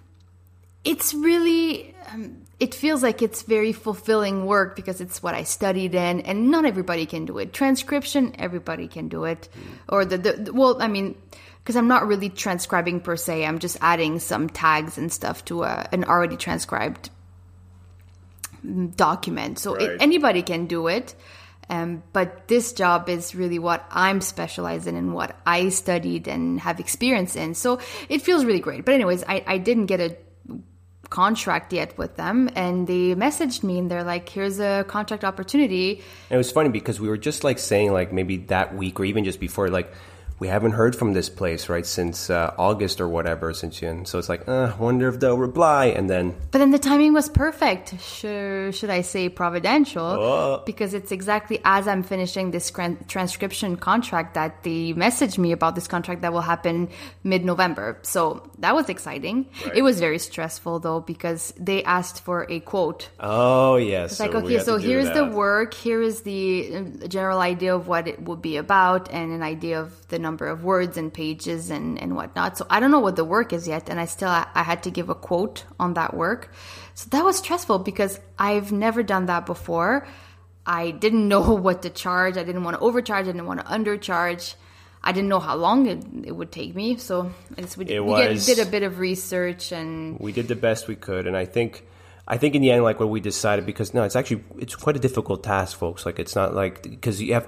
it's 0.84 1.14
really. 1.14 1.94
Um, 2.12 2.40
it 2.60 2.72
feels 2.72 3.02
like 3.02 3.20
it's 3.20 3.42
very 3.42 3.72
fulfilling 3.72 4.46
work 4.46 4.76
because 4.76 5.00
it's 5.00 5.22
what 5.22 5.34
I 5.34 5.42
studied 5.42 5.94
in, 5.94 6.20
and 6.20 6.50
not 6.50 6.64
everybody 6.64 7.04
can 7.04 7.24
do 7.26 7.38
it. 7.38 7.52
Transcription, 7.52 8.34
everybody 8.38 8.86
can 8.86 9.08
do 9.08 9.24
it, 9.24 9.48
or 9.88 10.04
the, 10.04 10.18
the 10.18 10.52
well, 10.52 10.80
I 10.80 10.86
mean, 10.86 11.16
because 11.58 11.76
I'm 11.76 11.88
not 11.88 12.06
really 12.06 12.28
transcribing 12.28 13.00
per 13.00 13.16
se. 13.16 13.44
I'm 13.44 13.58
just 13.58 13.76
adding 13.80 14.20
some 14.20 14.48
tags 14.48 14.98
and 14.98 15.12
stuff 15.12 15.44
to 15.46 15.64
a, 15.64 15.88
an 15.92 16.04
already 16.04 16.36
transcribed 16.36 17.10
document. 18.96 19.58
So 19.58 19.74
it, 19.74 20.00
anybody 20.00 20.42
can 20.42 20.66
do 20.66 20.86
it. 20.88 21.14
Um, 21.68 22.02
but 22.12 22.48
this 22.48 22.72
job 22.72 23.08
is 23.08 23.34
really 23.34 23.58
what 23.58 23.84
I'm 23.90 24.20
specialized 24.20 24.86
in 24.86 24.96
and 24.96 25.14
what 25.14 25.36
I 25.46 25.70
studied 25.70 26.28
and 26.28 26.60
have 26.60 26.80
experience 26.80 27.36
in. 27.36 27.54
So 27.54 27.80
it 28.08 28.22
feels 28.22 28.44
really 28.44 28.60
great. 28.60 28.84
But 28.84 28.94
anyways, 28.94 29.24
I, 29.24 29.42
I 29.46 29.58
didn't 29.58 29.86
get 29.86 30.00
a 30.00 30.16
contract 31.10 31.72
yet 31.72 31.96
with 31.96 32.16
them 32.16 32.50
and 32.56 32.86
they 32.86 33.14
messaged 33.14 33.62
me 33.62 33.78
and 33.78 33.90
they're 33.90 34.04
like, 34.04 34.28
here's 34.28 34.58
a 34.58 34.84
contract 34.88 35.24
opportunity. 35.24 36.02
And 36.28 36.34
it 36.34 36.36
was 36.36 36.50
funny 36.50 36.70
because 36.70 37.00
we 37.00 37.08
were 37.08 37.16
just 37.16 37.44
like 37.44 37.58
saying 37.58 37.92
like 37.92 38.12
maybe 38.12 38.38
that 38.48 38.74
week 38.74 38.98
or 38.98 39.04
even 39.04 39.24
just 39.24 39.38
before 39.38 39.68
like 39.68 39.92
we 40.38 40.48
haven't 40.48 40.72
heard 40.72 40.96
from 40.96 41.12
this 41.12 41.28
place 41.28 41.68
right 41.68 41.86
since 41.86 42.28
uh, 42.28 42.52
August 42.58 43.00
or 43.00 43.08
whatever 43.08 43.54
since 43.54 43.78
June. 43.78 44.04
So 44.04 44.18
it's 44.18 44.28
like, 44.28 44.48
uh, 44.48 44.72
wonder 44.78 45.08
if 45.08 45.20
they'll 45.20 45.38
reply. 45.38 45.86
And 45.86 46.10
then 46.10 46.34
But 46.50 46.58
then 46.58 46.70
the 46.72 46.78
timing 46.78 47.12
was 47.12 47.28
perfect. 47.28 48.00
Should, 48.00 48.74
should 48.74 48.90
I 48.90 49.02
say 49.02 49.28
providential? 49.28 50.04
Oh. 50.04 50.62
Because 50.66 50.92
it's 50.92 51.12
exactly 51.12 51.60
as 51.64 51.86
I'm 51.86 52.02
finishing 52.02 52.50
this 52.50 52.70
tran- 52.70 53.06
transcription 53.06 53.76
contract 53.76 54.34
that 54.34 54.64
they 54.64 54.92
messaged 54.92 55.38
me 55.38 55.52
about 55.52 55.76
this 55.76 55.86
contract 55.86 56.22
that 56.22 56.32
will 56.32 56.40
happen 56.40 56.88
mid 57.22 57.44
November. 57.44 57.98
So 58.02 58.50
that 58.58 58.74
was 58.74 58.88
exciting. 58.88 59.46
It 59.74 59.82
was 59.82 60.00
very 60.00 60.18
stressful 60.18 60.80
though 60.80 61.00
because 61.00 61.54
they 61.58 61.84
asked 61.84 62.22
for 62.22 62.46
a 62.50 62.60
quote. 62.60 63.08
oh 63.20 63.76
yes, 63.76 64.12
It's 64.12 64.20
like, 64.20 64.34
okay, 64.34 64.58
so 64.58 64.78
here's 64.78 65.10
the 65.12 65.24
work, 65.24 65.74
here 65.74 66.02
is 66.02 66.22
the 66.22 66.74
uh, 66.74 67.06
general 67.06 67.38
idea 67.38 67.74
of 67.74 67.86
what 67.86 68.08
it 68.08 68.24
will 68.24 68.36
be 68.36 68.56
about, 68.56 69.10
and 69.12 69.32
an 69.32 69.42
idea 69.42 69.80
of 69.80 70.08
the 70.08 70.18
number 70.28 70.46
of 70.54 70.58
words 70.72 70.96
and 71.00 71.08
pages 71.22 71.70
and, 71.76 72.00
and 72.02 72.10
whatnot. 72.18 72.50
So 72.58 72.66
I 72.74 72.80
don't 72.80 72.90
know 72.90 73.04
what 73.08 73.16
the 73.20 73.24
work 73.36 73.52
is 73.52 73.68
yet, 73.68 73.84
and 73.90 73.98
I 74.00 74.06
still 74.16 74.28
I 74.30 74.62
had 74.70 74.82
to 74.84 74.90
give 74.98 75.08
a 75.08 75.14
quote 75.28 75.64
on 75.78 75.94
that 75.94 76.12
work. 76.24 76.42
So 76.94 77.04
that 77.10 77.24
was 77.24 77.36
stressful 77.44 77.78
because 77.90 78.18
I've 78.38 78.70
never 78.72 79.02
done 79.14 79.26
that 79.26 79.44
before. 79.46 80.06
I 80.66 80.90
didn't 81.04 81.28
know 81.34 81.46
what 81.66 81.82
to 81.82 81.90
charge. 81.90 82.36
I 82.36 82.44
didn't 82.48 82.64
want 82.64 82.76
to 82.78 82.82
overcharge. 82.88 83.24
I 83.28 83.32
didn't 83.32 83.46
want 83.46 83.60
to 83.60 83.66
undercharge. 83.66 84.54
I 85.06 85.12
didn't 85.12 85.28
know 85.28 85.40
how 85.48 85.56
long 85.56 85.84
it, 85.86 86.00
it 86.30 86.32
would 86.32 86.50
take 86.50 86.74
me. 86.74 86.96
So 86.96 87.30
I 87.58 87.60
guess 87.60 87.76
we, 87.76 87.84
It 87.86 88.00
we 88.02 88.10
was- 88.10 88.46
did 88.46 88.58
a 88.58 88.64
bit 88.76 88.82
of 88.88 88.98
research 88.98 89.70
and 89.70 90.18
we 90.18 90.32
did 90.32 90.48
the 90.48 90.56
best 90.56 90.88
we 90.88 90.96
could 90.96 91.26
and 91.28 91.36
i 91.36 91.44
think 91.44 91.84
i 92.26 92.36
think 92.40 92.54
in 92.54 92.62
the 92.62 92.70
end 92.72 92.82
like 92.88 92.98
what 93.02 93.10
we 93.10 93.20
decided 93.20 93.66
because 93.66 93.92
no 93.92 94.02
it's 94.08 94.16
actually 94.16 94.42
it's 94.64 94.74
quite 94.84 94.96
a 94.96 95.02
difficult 95.08 95.44
task 95.44 95.76
folks 95.76 96.06
like 96.06 96.18
it's 96.24 96.34
not 96.40 96.54
like 96.62 96.82
because 96.82 97.20
you 97.20 97.34
have 97.34 97.46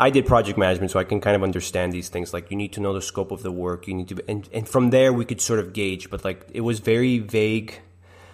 i 0.00 0.10
did 0.10 0.26
project 0.26 0.58
management 0.58 0.90
so 0.90 0.98
i 0.98 1.04
can 1.04 1.20
kind 1.20 1.36
of 1.36 1.42
understand 1.42 1.92
these 1.92 2.08
things 2.08 2.32
like 2.32 2.50
you 2.50 2.56
need 2.56 2.72
to 2.72 2.80
know 2.80 2.92
the 2.92 3.02
scope 3.02 3.30
of 3.30 3.42
the 3.42 3.52
work 3.52 3.86
you 3.86 3.94
need 3.94 4.08
to 4.08 4.16
and, 4.28 4.48
and 4.52 4.68
from 4.68 4.90
there 4.90 5.12
we 5.12 5.24
could 5.24 5.40
sort 5.40 5.60
of 5.60 5.72
gauge 5.72 6.10
but 6.10 6.24
like 6.24 6.46
it 6.52 6.62
was 6.62 6.80
very 6.80 7.18
vague 7.18 7.80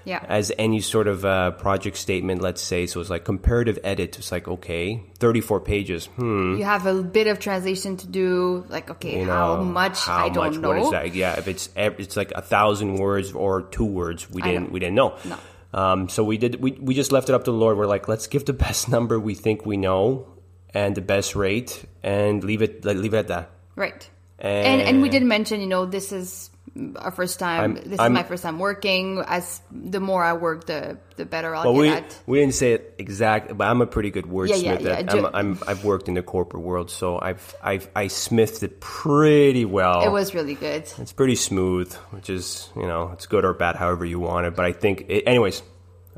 yeah. 0.04 0.24
as 0.28 0.52
any 0.56 0.80
sort 0.80 1.08
of 1.08 1.24
uh, 1.24 1.50
project 1.50 1.96
statement 1.96 2.40
let's 2.40 2.62
say 2.62 2.86
so 2.86 3.00
it's 3.00 3.10
like 3.10 3.24
comparative 3.24 3.78
edit 3.82 4.16
it's 4.16 4.30
like 4.30 4.46
okay 4.46 5.02
34 5.18 5.60
pages 5.60 6.06
hmm 6.06 6.56
you 6.56 6.64
have 6.64 6.86
a 6.86 7.02
bit 7.02 7.26
of 7.26 7.40
translation 7.40 7.96
to 7.96 8.06
do 8.06 8.64
like 8.68 8.88
okay 8.88 9.20
you 9.20 9.26
how 9.26 9.60
much 9.62 9.98
how 9.98 10.24
i 10.24 10.28
don't 10.28 10.34
know. 10.36 10.42
How 10.42 10.50
much, 10.50 10.60
know 10.60 10.68
What 10.68 10.78
is 10.78 10.90
that? 10.90 11.14
Yeah, 11.14 11.36
if 11.36 11.48
it's 11.48 11.68
it's 11.74 12.16
like 12.16 12.30
a 12.32 12.42
thousand 12.42 12.96
words 12.96 13.32
or 13.32 13.62
two 13.62 13.84
words, 13.84 14.30
we 14.30 14.42
didn't 14.42 14.64
know. 14.64 14.70
we 14.70 14.80
didn't 14.80 14.94
know. 14.94 15.16
No. 15.24 15.38
Um, 15.74 16.08
so 16.08 16.24
we 16.24 16.38
did 16.38 16.60
we 16.62 16.72
we 16.72 16.94
just 16.94 17.12
left 17.12 17.28
it 17.28 17.34
up 17.34 17.44
to 17.44 17.50
the 17.50 17.56
Lord. 17.56 17.76
We're 17.76 17.86
like, 17.86 18.08
let's 18.08 18.26
give 18.26 18.44
the 18.44 18.52
best 18.66 18.88
number 18.88 19.18
we 19.18 19.34
think 19.34 19.66
we 19.66 19.76
know 19.76 20.26
and 20.74 20.94
the 20.94 21.00
best 21.02 21.34
rate, 21.36 21.84
and 22.02 22.42
leave 22.44 22.62
it 22.62 22.84
like, 22.84 22.96
leave 22.96 23.14
it 23.14 23.18
at 23.18 23.28
that. 23.28 23.50
right 23.76 24.08
and 24.38 24.82
and 24.82 24.96
we 25.00 25.08
And- 25.08 25.12
did 25.12 25.22
mention 25.22 25.60
you 25.60 25.66
know 25.66 25.86
this 25.86 26.12
is 26.12 26.50
our 26.96 27.10
first 27.10 27.38
time 27.38 27.60
I'm- 27.60 27.74
this 27.90 27.98
I'm- 28.00 28.12
is 28.12 28.16
my 28.20 28.22
first 28.22 28.42
time 28.42 28.58
working 28.58 29.22
as 29.26 29.62
the 29.72 29.98
more 30.00 30.22
i 30.22 30.34
work 30.34 30.66
the 30.66 30.98
the 31.16 31.24
better 31.24 31.54
i'll 31.56 31.64
Well, 31.64 31.72
get 31.72 31.80
we 31.80 31.88
at 31.88 32.18
we 32.26 32.38
didn't 32.40 32.52
say 32.54 32.72
it 32.76 32.94
exact, 32.98 33.56
but 33.56 33.64
I'm 33.64 33.80
a 33.80 33.86
pretty 33.86 34.10
good 34.10 34.26
wordsmith. 34.26 34.62
yeah, 34.62 34.78
yeah, 34.80 35.02
ju- 35.02 35.24
I'm, 35.32 35.56
I'm 35.56 35.58
I've 35.66 35.84
worked 35.86 36.06
in 36.08 36.14
the 36.14 36.22
corporate 36.22 36.62
world, 36.62 36.90
so 36.90 37.18
I've 37.28 37.54
I've 37.64 37.88
I 37.96 38.08
smithed 38.08 38.62
it 38.62 38.78
pretty 38.80 39.64
well. 39.64 40.04
it 40.04 40.12
was 40.12 40.34
really 40.34 40.52
good 40.54 40.82
It's 41.00 41.12
pretty 41.16 41.36
smooth, 41.36 41.88
which 42.12 42.28
is 42.28 42.68
you 42.76 42.86
know 42.86 43.08
it's 43.14 43.24
good 43.26 43.44
or 43.48 43.54
bad, 43.54 43.76
however 43.76 44.04
you 44.04 44.20
want 44.20 44.44
it. 44.46 44.52
But 44.54 44.66
I 44.66 44.72
think, 44.72 45.06
it, 45.08 45.24
anyways, 45.26 45.62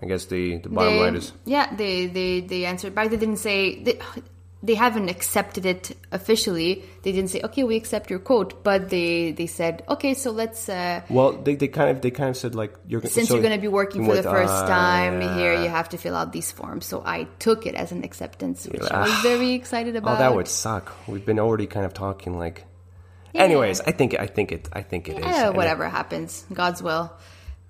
I 0.02 0.06
guess 0.10 0.24
the 0.26 0.58
the 0.58 0.68
bottom 0.74 0.94
they, 0.94 1.00
line 1.06 1.14
is 1.14 1.30
yeah 1.46 1.66
they 1.76 2.06
they 2.10 2.40
they 2.42 2.64
answered 2.66 2.94
back 2.96 3.10
they 3.10 3.16
didn't 3.24 3.38
say 3.38 3.78
they, 3.86 3.94
they 4.60 4.74
haven't 4.74 5.08
accepted 5.08 5.64
it 5.64 5.96
officially 6.10 6.82
they 7.02 7.12
didn't 7.12 7.30
say 7.30 7.40
okay 7.42 7.62
we 7.62 7.76
accept 7.76 8.10
your 8.10 8.18
quote 8.18 8.64
but 8.64 8.88
they 8.90 9.30
they 9.30 9.46
said 9.46 9.84
okay 9.88 10.14
so 10.14 10.32
let's 10.32 10.68
uh 10.68 11.00
well, 11.08 11.30
they, 11.32 11.54
they 11.54 11.68
kind 11.68 11.90
of 11.90 12.00
they 12.02 12.10
kind 12.10 12.28
of 12.30 12.36
said 12.36 12.54
like 12.56 12.74
you're 12.88 13.00
since 13.02 13.28
so 13.28 13.34
you're 13.34 13.42
going 13.42 13.54
to 13.54 13.60
be 13.60 13.68
working 13.68 14.04
for 14.04 14.16
the 14.16 14.22
first 14.24 14.52
uh, 14.52 14.66
time 14.66 15.20
here 15.38 15.54
you 15.62 15.68
have 15.68 15.88
to 15.88 15.96
fill 15.96 16.16
out 16.16 16.32
these 16.32 16.50
forms 16.50 16.86
so 16.86 17.02
i 17.06 17.22
took 17.38 17.66
it 17.66 17.76
as 17.76 17.92
an 17.92 18.02
acceptance 18.02 18.66
which 18.66 18.82
i 18.82 18.88
Ah. 18.90 19.02
was 19.04 19.14
very 19.22 19.52
excited 19.52 19.94
about. 19.94 20.16
Oh, 20.16 20.18
that 20.18 20.34
would 20.34 20.48
suck. 20.48 20.92
We've 21.06 21.24
been 21.24 21.38
already 21.38 21.66
kind 21.68 21.86
of 21.86 21.94
talking 21.94 22.36
like. 22.36 22.64
Anyways, 23.34 23.80
I 23.82 23.92
think 23.92 24.18
I 24.18 24.26
think 24.26 24.50
it 24.50 24.68
I 24.72 24.82
think 24.82 25.08
it 25.08 25.18
is. 25.18 25.54
Whatever 25.54 25.88
happens 25.88 26.44
god's 26.52 26.82
will 26.82 27.12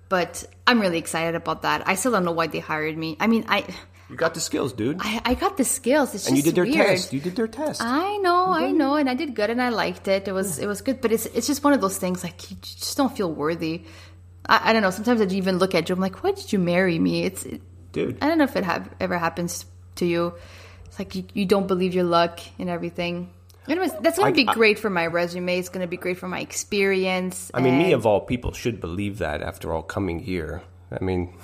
but 0.09 0.43
i'm 0.65 0.81
really 0.81 0.97
excited 0.97 1.35
about 1.35 1.61
that 1.61 1.87
i 1.87 1.93
still 1.93 2.11
don't 2.11 2.25
know 2.25 2.31
why 2.31 2.47
they 2.47 2.57
hired 2.57 2.97
me 2.97 3.15
i 3.19 3.27
mean 3.27 3.45
i 3.47 3.63
You 4.09 4.15
got 4.15 4.33
the 4.33 4.39
skills, 4.39 4.73
dude. 4.73 4.97
i, 5.01 5.21
I 5.23 5.33
got 5.35 5.57
the 5.57 5.63
skills 5.63 6.15
it's 6.15 6.27
and 6.27 6.35
you 6.35 6.41
did 6.41 6.55
their 6.55 6.63
weird. 6.63 6.87
test. 6.87 7.13
You 7.13 7.19
did 7.19 7.35
their 7.35 7.47
test. 7.47 7.81
I 7.81 8.17
know, 8.17 8.51
I 8.51 8.63
mm-hmm. 8.63 8.77
know, 8.77 8.95
and 8.95 9.09
I 9.09 9.13
did 9.13 9.35
good, 9.35 9.49
and 9.51 9.61
I 9.61 9.69
liked 9.69 10.07
it. 10.07 10.27
It 10.27 10.31
was, 10.31 10.57
it 10.57 10.65
was 10.65 10.81
good, 10.81 10.99
but 10.99 11.11
it's, 11.11 11.27
it's 11.27 11.45
just 11.45 11.63
one 11.63 11.73
of 11.73 11.81
those 11.81 11.97
things 11.97 12.23
like 12.23 12.49
you 12.49 12.57
just 12.61 12.97
don't 12.97 13.15
feel 13.15 13.31
worthy. 13.31 13.83
I, 14.47 14.69
I 14.69 14.73
don't 14.73 14.81
know. 14.81 14.89
Sometimes 14.89 15.21
I 15.21 15.25
even 15.25 15.59
look 15.59 15.75
at 15.75 15.89
you. 15.89 15.93
I'm 15.93 16.01
like, 16.01 16.23
why 16.23 16.31
did 16.31 16.51
you 16.51 16.57
marry 16.57 16.97
me? 16.97 17.23
It's, 17.23 17.45
it, 17.45 17.61
dude. 17.91 18.17
I 18.21 18.27
don't 18.27 18.39
know 18.39 18.45
if 18.45 18.55
it 18.55 18.63
have, 18.63 18.89
ever 18.99 19.17
happens 19.17 19.65
to 19.95 20.05
you. 20.05 20.33
It's 20.85 20.97
like 20.97 21.13
you, 21.13 21.25
you 21.33 21.45
don't 21.45 21.67
believe 21.67 21.93
your 21.93 22.03
luck 22.03 22.39
and 22.57 22.67
everything. 22.67 23.31
Anyways, 23.67 23.93
that's 24.01 24.17
gonna 24.17 24.29
I- 24.29 24.33
be 24.33 24.47
I- 24.47 24.53
great 24.53 24.79
for 24.79 24.89
my 24.89 25.05
resume. 25.05 25.59
It's 25.59 25.69
gonna 25.69 25.87
be 25.87 25.97
great 25.97 26.17
for 26.17 26.27
my 26.27 26.39
experience. 26.39 27.51
I 27.53 27.61
mean, 27.61 27.77
me 27.77 27.85
and 27.85 27.93
of 27.93 28.07
all 28.07 28.21
people 28.21 28.53
should 28.53 28.81
believe 28.81 29.19
that 29.19 29.43
after 29.43 29.71
all 29.71 29.83
coming 29.83 30.17
here. 30.19 30.63
I 30.91 31.03
mean, 31.03 31.37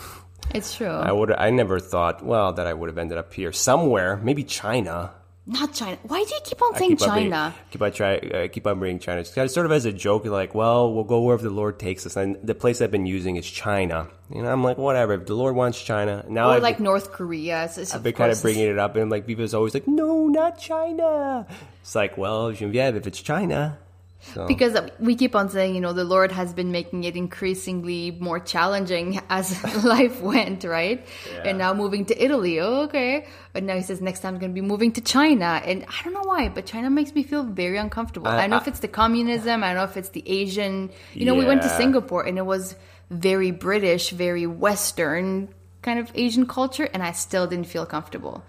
it's 0.53 0.75
true. 0.75 0.87
I 0.87 1.11
would 1.11 1.31
I 1.31 1.49
never 1.49 1.79
thought 1.79 2.23
well 2.23 2.53
that 2.53 2.67
I 2.67 2.73
would 2.73 2.89
have 2.89 2.97
ended 2.97 3.17
up 3.17 3.33
here 3.33 3.51
somewhere, 3.51 4.17
maybe 4.17 4.43
China. 4.43 5.11
Not 5.47 5.73
China. 5.75 5.95
Why 6.07 6.23
do 6.23 6.33
you 6.33 6.39
keep 6.43 6.59
on 6.59 6.73
I 6.75 6.79
saying 6.79 6.97
keep 6.97 7.01
on 7.07 7.13
bringing- 7.13 7.31
China? 7.31 7.55
keep 7.69 7.81
on 7.83 7.91
try, 7.91 8.17
uh, 8.17 8.47
keep 8.47 8.65
on 8.65 8.79
bringing 8.79 8.97
China. 8.97 9.19
It's 9.21 9.31
sort 9.53 9.67
of 9.67 9.71
as 9.71 9.85
a 9.85 9.91
joke, 9.93 10.25
like, 10.25 10.55
well, 10.55 10.91
we'll 10.91 11.03
go 11.03 11.21
wherever 11.21 11.43
the 11.43 11.51
Lord 11.51 11.77
takes 11.77 12.03
us. 12.07 12.15
And 12.15 12.37
the 12.43 12.55
place 12.55 12.81
I've 12.81 12.89
been 12.89 13.05
using 13.05 13.35
is 13.35 13.45
China. 13.45 14.07
You 14.33 14.41
know, 14.41 14.49
I'm 14.51 14.63
like, 14.63 14.79
whatever. 14.79 15.13
If 15.13 15.27
the 15.27 15.35
Lord 15.35 15.55
wants 15.55 15.79
China, 15.79 16.25
now 16.27 16.49
Or 16.49 16.53
I've, 16.53 16.63
like 16.63 16.79
North 16.79 17.11
Korea. 17.11 17.69
So 17.71 17.83
I've 17.93 18.01
been 18.01 18.13
kind 18.13 18.31
of 18.31 18.41
bringing 18.41 18.67
it 18.67 18.79
up, 18.79 18.95
and 18.95 19.11
like 19.11 19.27
Viva's 19.27 19.53
always 19.53 19.75
like, 19.75 19.87
no, 19.87 20.25
not 20.27 20.57
China. 20.57 21.45
It's 21.83 21.93
like, 21.93 22.17
well, 22.17 22.51
Genevieve, 22.51 22.95
if 22.95 23.05
it's 23.05 23.21
China, 23.21 23.77
so 24.21 24.47
because 24.47 24.75
we 24.99 25.15
keep 25.15 25.35
on 25.35 25.49
saying, 25.49 25.75
you 25.75 25.81
know, 25.81 25.93
the 25.93 26.03
Lord 26.03 26.31
has 26.31 26.51
been 26.53 26.71
making 26.71 27.03
it 27.03 27.15
increasingly 27.15 28.11
more 28.11 28.39
challenging 28.39 29.21
as 29.29 29.53
life 29.83 30.19
went, 30.19 30.63
right? 30.63 31.05
And 31.43 31.57
now 31.59 31.73
moving 31.75 32.05
to 32.07 32.23
Italy, 32.23 32.59
oh, 32.59 32.83
okay. 32.83 33.27
And 33.53 33.67
now 33.67 33.75
he 33.75 33.83
says 33.83 34.01
next 34.01 34.21
time 34.21 34.33
I'm 34.33 34.39
going 34.39 34.51
to 34.51 34.59
be 34.61 34.65
moving 34.65 34.91
to 34.93 35.01
China, 35.01 35.61
and 35.63 35.85
I 35.87 36.03
don't 36.03 36.13
know 36.13 36.23
why, 36.23 36.49
but 36.49 36.65
China 36.65 36.89
makes 36.89 37.13
me 37.13 37.21
feel 37.23 37.43
very 37.43 37.77
uncomfortable. 37.77 38.27
I, 38.27 38.37
I- 38.37 38.41
don't 38.41 38.49
know 38.51 38.57
if 38.57 38.67
it's 38.67 38.79
the 38.79 38.87
communism, 38.87 39.63
I 39.63 39.67
don't 39.67 39.75
know 39.77 39.83
if 39.83 39.95
it's 39.97 40.09
the 40.09 40.23
Asian. 40.25 40.89
You 41.13 41.25
know, 41.25 41.35
we 41.35 41.45
went 41.45 41.61
to 41.61 41.69
Singapore, 41.69 42.23
and 42.25 42.37
it 42.37 42.45
was 42.45 42.75
very 43.11 43.51
British, 43.51 44.09
very 44.09 44.47
Western 44.47 45.49
kind 45.83 45.99
of 45.99 46.11
Asian 46.15 46.47
culture, 46.47 46.89
and 46.93 47.03
I 47.03 47.11
still 47.11 47.45
didn't 47.45 47.67
feel 47.67 47.85
comfortable. 47.85 48.43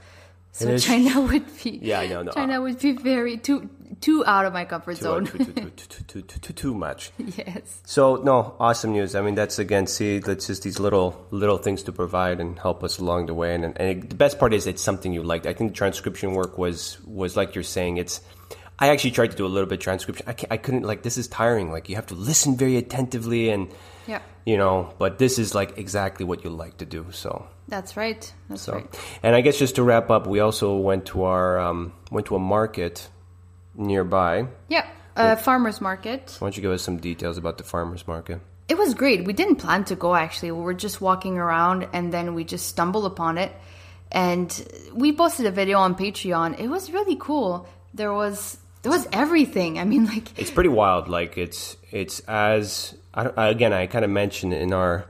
So 0.52 0.78
China 0.78 1.20
would 1.28 1.44
be 1.62 1.78
Yeah, 1.82 2.00
I 2.00 2.06
know, 2.06 2.22
no. 2.22 2.32
China 2.32 2.62
would 2.62 2.78
be 2.80 2.92
very 2.92 3.36
to 3.44 3.68
too 4.00 4.24
out 4.26 4.44
of 4.46 4.52
my 4.52 4.64
comfort 4.64 4.96
too, 4.96 5.02
zone. 5.04 5.26
too, 5.26 5.38
too, 5.38 5.44
too, 5.52 5.70
too, 5.70 6.02
too, 6.04 6.22
too, 6.22 6.38
too, 6.40 6.52
too 6.52 6.74
much. 6.74 7.10
yes. 7.18 7.80
So 7.84 8.16
no, 8.16 8.54
awesome 8.60 8.92
news. 8.92 9.14
I 9.14 9.20
mean, 9.22 9.34
that's 9.34 9.58
again, 9.58 9.86
see, 9.86 10.18
that's 10.18 10.46
just 10.46 10.62
these 10.62 10.78
little 10.80 11.26
little 11.30 11.58
things 11.58 11.82
to 11.84 11.92
provide 11.92 12.40
and 12.40 12.58
help 12.58 12.82
us 12.84 12.98
along 12.98 13.26
the 13.26 13.34
way. 13.34 13.54
And, 13.54 13.64
and 13.64 13.76
it, 13.78 14.10
the 14.10 14.16
best 14.16 14.38
part 14.38 14.52
is 14.54 14.66
it's 14.66 14.82
something 14.82 15.12
you 15.12 15.22
liked. 15.22 15.46
I 15.46 15.52
think 15.54 15.72
the 15.72 15.76
transcription 15.76 16.32
work 16.34 16.58
was 16.58 16.98
was 17.04 17.36
like 17.36 17.54
you're 17.54 17.64
saying. 17.64 17.96
It's 17.98 18.20
I 18.78 18.88
actually 18.90 19.12
tried 19.12 19.30
to 19.30 19.36
do 19.36 19.46
a 19.46 19.48
little 19.48 19.68
bit 19.68 19.78
of 19.78 19.84
transcription. 19.84 20.26
I 20.28 20.34
can't, 20.34 20.52
I 20.52 20.56
couldn't 20.58 20.82
like 20.82 21.02
this 21.02 21.16
is 21.16 21.28
tiring. 21.28 21.70
Like 21.72 21.88
you 21.88 21.96
have 21.96 22.06
to 22.08 22.14
listen 22.14 22.56
very 22.56 22.76
attentively 22.76 23.48
and 23.50 23.68
Yeah. 24.06 24.20
you 24.44 24.56
know. 24.58 24.92
But 24.98 25.18
this 25.18 25.38
is 25.38 25.54
like 25.54 25.78
exactly 25.78 26.26
what 26.26 26.44
you 26.44 26.50
like 26.50 26.76
to 26.78 26.84
do. 26.84 27.06
So 27.10 27.46
That's 27.68 27.96
right. 27.96 28.30
That's 28.50 28.60
so, 28.62 28.74
right. 28.74 29.00
and 29.22 29.34
I 29.34 29.40
guess 29.40 29.58
just 29.58 29.76
to 29.76 29.82
wrap 29.82 30.10
up, 30.10 30.26
we 30.26 30.40
also 30.40 30.76
went 30.76 31.06
to 31.06 31.22
our 31.24 31.58
um, 31.58 31.94
went 32.10 32.26
to 32.26 32.36
a 32.36 32.38
market 32.38 33.08
nearby. 33.76 34.46
Yeah. 34.68 34.86
Uh, 35.16 35.34
farmers 35.36 35.80
market. 35.80 36.36
Why 36.38 36.46
don't 36.46 36.56
you 36.56 36.62
give 36.62 36.72
us 36.72 36.82
some 36.82 36.98
details 36.98 37.38
about 37.38 37.56
the 37.56 37.64
farmers 37.64 38.06
market? 38.06 38.40
It 38.68 38.76
was 38.76 38.94
great. 38.94 39.24
We 39.24 39.32
didn't 39.32 39.56
plan 39.56 39.84
to 39.84 39.96
go 39.96 40.14
actually. 40.14 40.50
We 40.50 40.60
were 40.60 40.74
just 40.74 41.00
walking 41.00 41.38
around 41.38 41.88
and 41.92 42.12
then 42.12 42.34
we 42.34 42.44
just 42.44 42.66
stumbled 42.66 43.06
upon 43.06 43.38
it. 43.38 43.52
And 44.10 44.50
we 44.92 45.12
posted 45.12 45.46
a 45.46 45.50
video 45.50 45.78
on 45.78 45.94
Patreon. 45.94 46.58
It 46.58 46.68
was 46.68 46.92
really 46.92 47.16
cool. 47.16 47.68
There 47.94 48.12
was 48.12 48.58
there 48.82 48.92
was 48.92 49.08
everything. 49.12 49.78
I 49.78 49.84
mean 49.84 50.06
like 50.06 50.38
It's 50.38 50.50
pretty 50.50 50.68
wild. 50.68 51.08
Like 51.08 51.38
it's 51.38 51.76
it's 51.92 52.20
as 52.20 52.94
I 53.14 53.50
again 53.50 53.72
I 53.72 53.86
kind 53.86 54.04
of 54.04 54.10
mentioned 54.10 54.52
in 54.52 54.72
our 54.72 55.06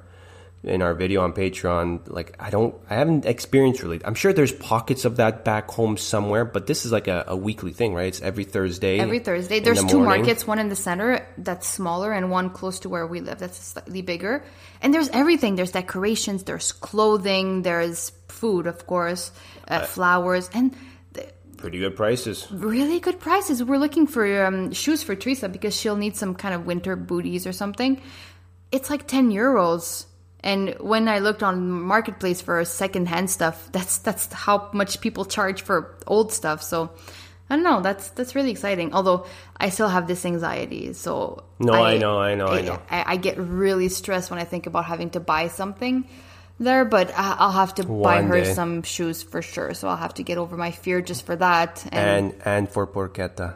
in 0.62 0.82
our 0.82 0.94
video 0.94 1.22
on 1.22 1.32
Patreon. 1.32 2.00
Like 2.06 2.36
I 2.40 2.50
don't 2.50 2.74
I 2.90 2.94
haven't 2.94 3.24
experienced 3.24 3.82
really. 3.82 4.00
I'm 4.04 4.14
sure 4.14 4.32
there's 4.32 4.52
pockets 4.52 5.04
of 5.04 5.16
that 5.16 5.44
back 5.44 5.70
home 5.70 5.96
somewhere, 5.96 6.44
but 6.44 6.66
this 6.66 6.84
is 6.84 6.92
like 6.92 7.08
a, 7.08 7.24
a 7.28 7.36
weekly 7.36 7.72
thing, 7.72 7.94
right? 7.94 8.08
It's 8.08 8.20
every 8.20 8.44
Thursday. 8.44 8.98
every 8.98 9.20
Thursday. 9.20 9.60
There's 9.60 9.80
the 9.80 9.88
two 9.88 9.98
morning. 9.98 10.22
markets, 10.22 10.46
one 10.46 10.58
in 10.58 10.68
the 10.68 10.76
center 10.76 11.26
that's 11.38 11.66
smaller 11.66 12.12
and 12.12 12.30
one 12.30 12.50
close 12.50 12.80
to 12.80 12.88
where 12.88 13.06
we 13.06 13.20
live 13.20 13.38
that's 13.38 13.58
slightly 13.58 14.02
bigger. 14.02 14.44
And 14.82 14.92
there's 14.92 15.08
everything. 15.10 15.56
There's 15.56 15.72
decorations, 15.72 16.44
there's 16.44 16.72
clothing, 16.72 17.62
there's 17.62 18.12
food, 18.28 18.66
of 18.66 18.86
course, 18.86 19.32
uh, 19.68 19.80
flowers, 19.86 20.50
and 20.52 20.74
Pretty 21.56 21.78
good 21.78 21.96
prices. 21.96 22.46
really 22.52 23.00
good 23.00 23.18
prices. 23.18 23.64
We're 23.64 23.78
looking 23.78 24.06
for 24.06 24.44
um, 24.44 24.72
shoes 24.72 25.02
for 25.02 25.14
Teresa 25.16 25.48
because 25.48 25.74
she'll 25.74 25.96
need 25.96 26.14
some 26.14 26.34
kind 26.34 26.54
of 26.54 26.66
winter 26.66 26.96
booties 26.96 27.46
or 27.46 27.52
something. 27.52 28.00
It's 28.70 28.90
like 28.90 29.06
10 29.06 29.30
euros. 29.30 30.04
And 30.46 30.76
when 30.78 31.08
I 31.08 31.18
looked 31.18 31.42
on 31.42 31.58
marketplace 31.82 32.40
for 32.40 32.64
secondhand 32.64 33.28
stuff, 33.30 33.68
that's 33.72 33.98
that's 33.98 34.32
how 34.32 34.70
much 34.72 35.00
people 35.00 35.24
charge 35.26 35.62
for 35.62 35.98
old 36.06 36.30
stuff. 36.32 36.62
So 36.62 36.90
I 37.50 37.56
don't 37.56 37.64
know. 37.64 37.80
That's 37.82 38.10
that's 38.14 38.34
really 38.36 38.52
exciting. 38.52 38.94
Although 38.94 39.26
I 39.58 39.70
still 39.70 39.88
have 39.88 40.06
this 40.06 40.24
anxiety. 40.24 40.92
So 40.94 41.42
No, 41.58 41.72
I 41.74 41.98
know, 41.98 42.20
I 42.20 42.34
know, 42.36 42.46
I 42.46 42.60
know. 42.62 42.78
I, 42.88 43.14
I 43.14 43.16
get 43.16 43.36
really 43.38 43.88
stressed 43.88 44.30
when 44.30 44.38
I 44.38 44.44
think 44.44 44.66
about 44.70 44.84
having 44.86 45.10
to 45.18 45.20
buy 45.20 45.48
something 45.48 46.06
there. 46.60 46.84
But 46.84 47.10
I- 47.10 47.36
I'll 47.42 47.58
have 47.62 47.74
to 47.76 47.84
buy 47.84 48.22
her 48.22 48.40
day. 48.42 48.54
some 48.54 48.82
shoes 48.86 49.24
for 49.24 49.42
sure. 49.42 49.74
So 49.74 49.88
I'll 49.88 50.02
have 50.06 50.14
to 50.14 50.22
get 50.22 50.38
over 50.38 50.56
my 50.56 50.70
fear 50.70 51.02
just 51.02 51.26
for 51.26 51.34
that. 51.36 51.84
And 51.90 52.34
and 52.44 52.70
for 52.70 52.86
porchetta. 52.86 53.54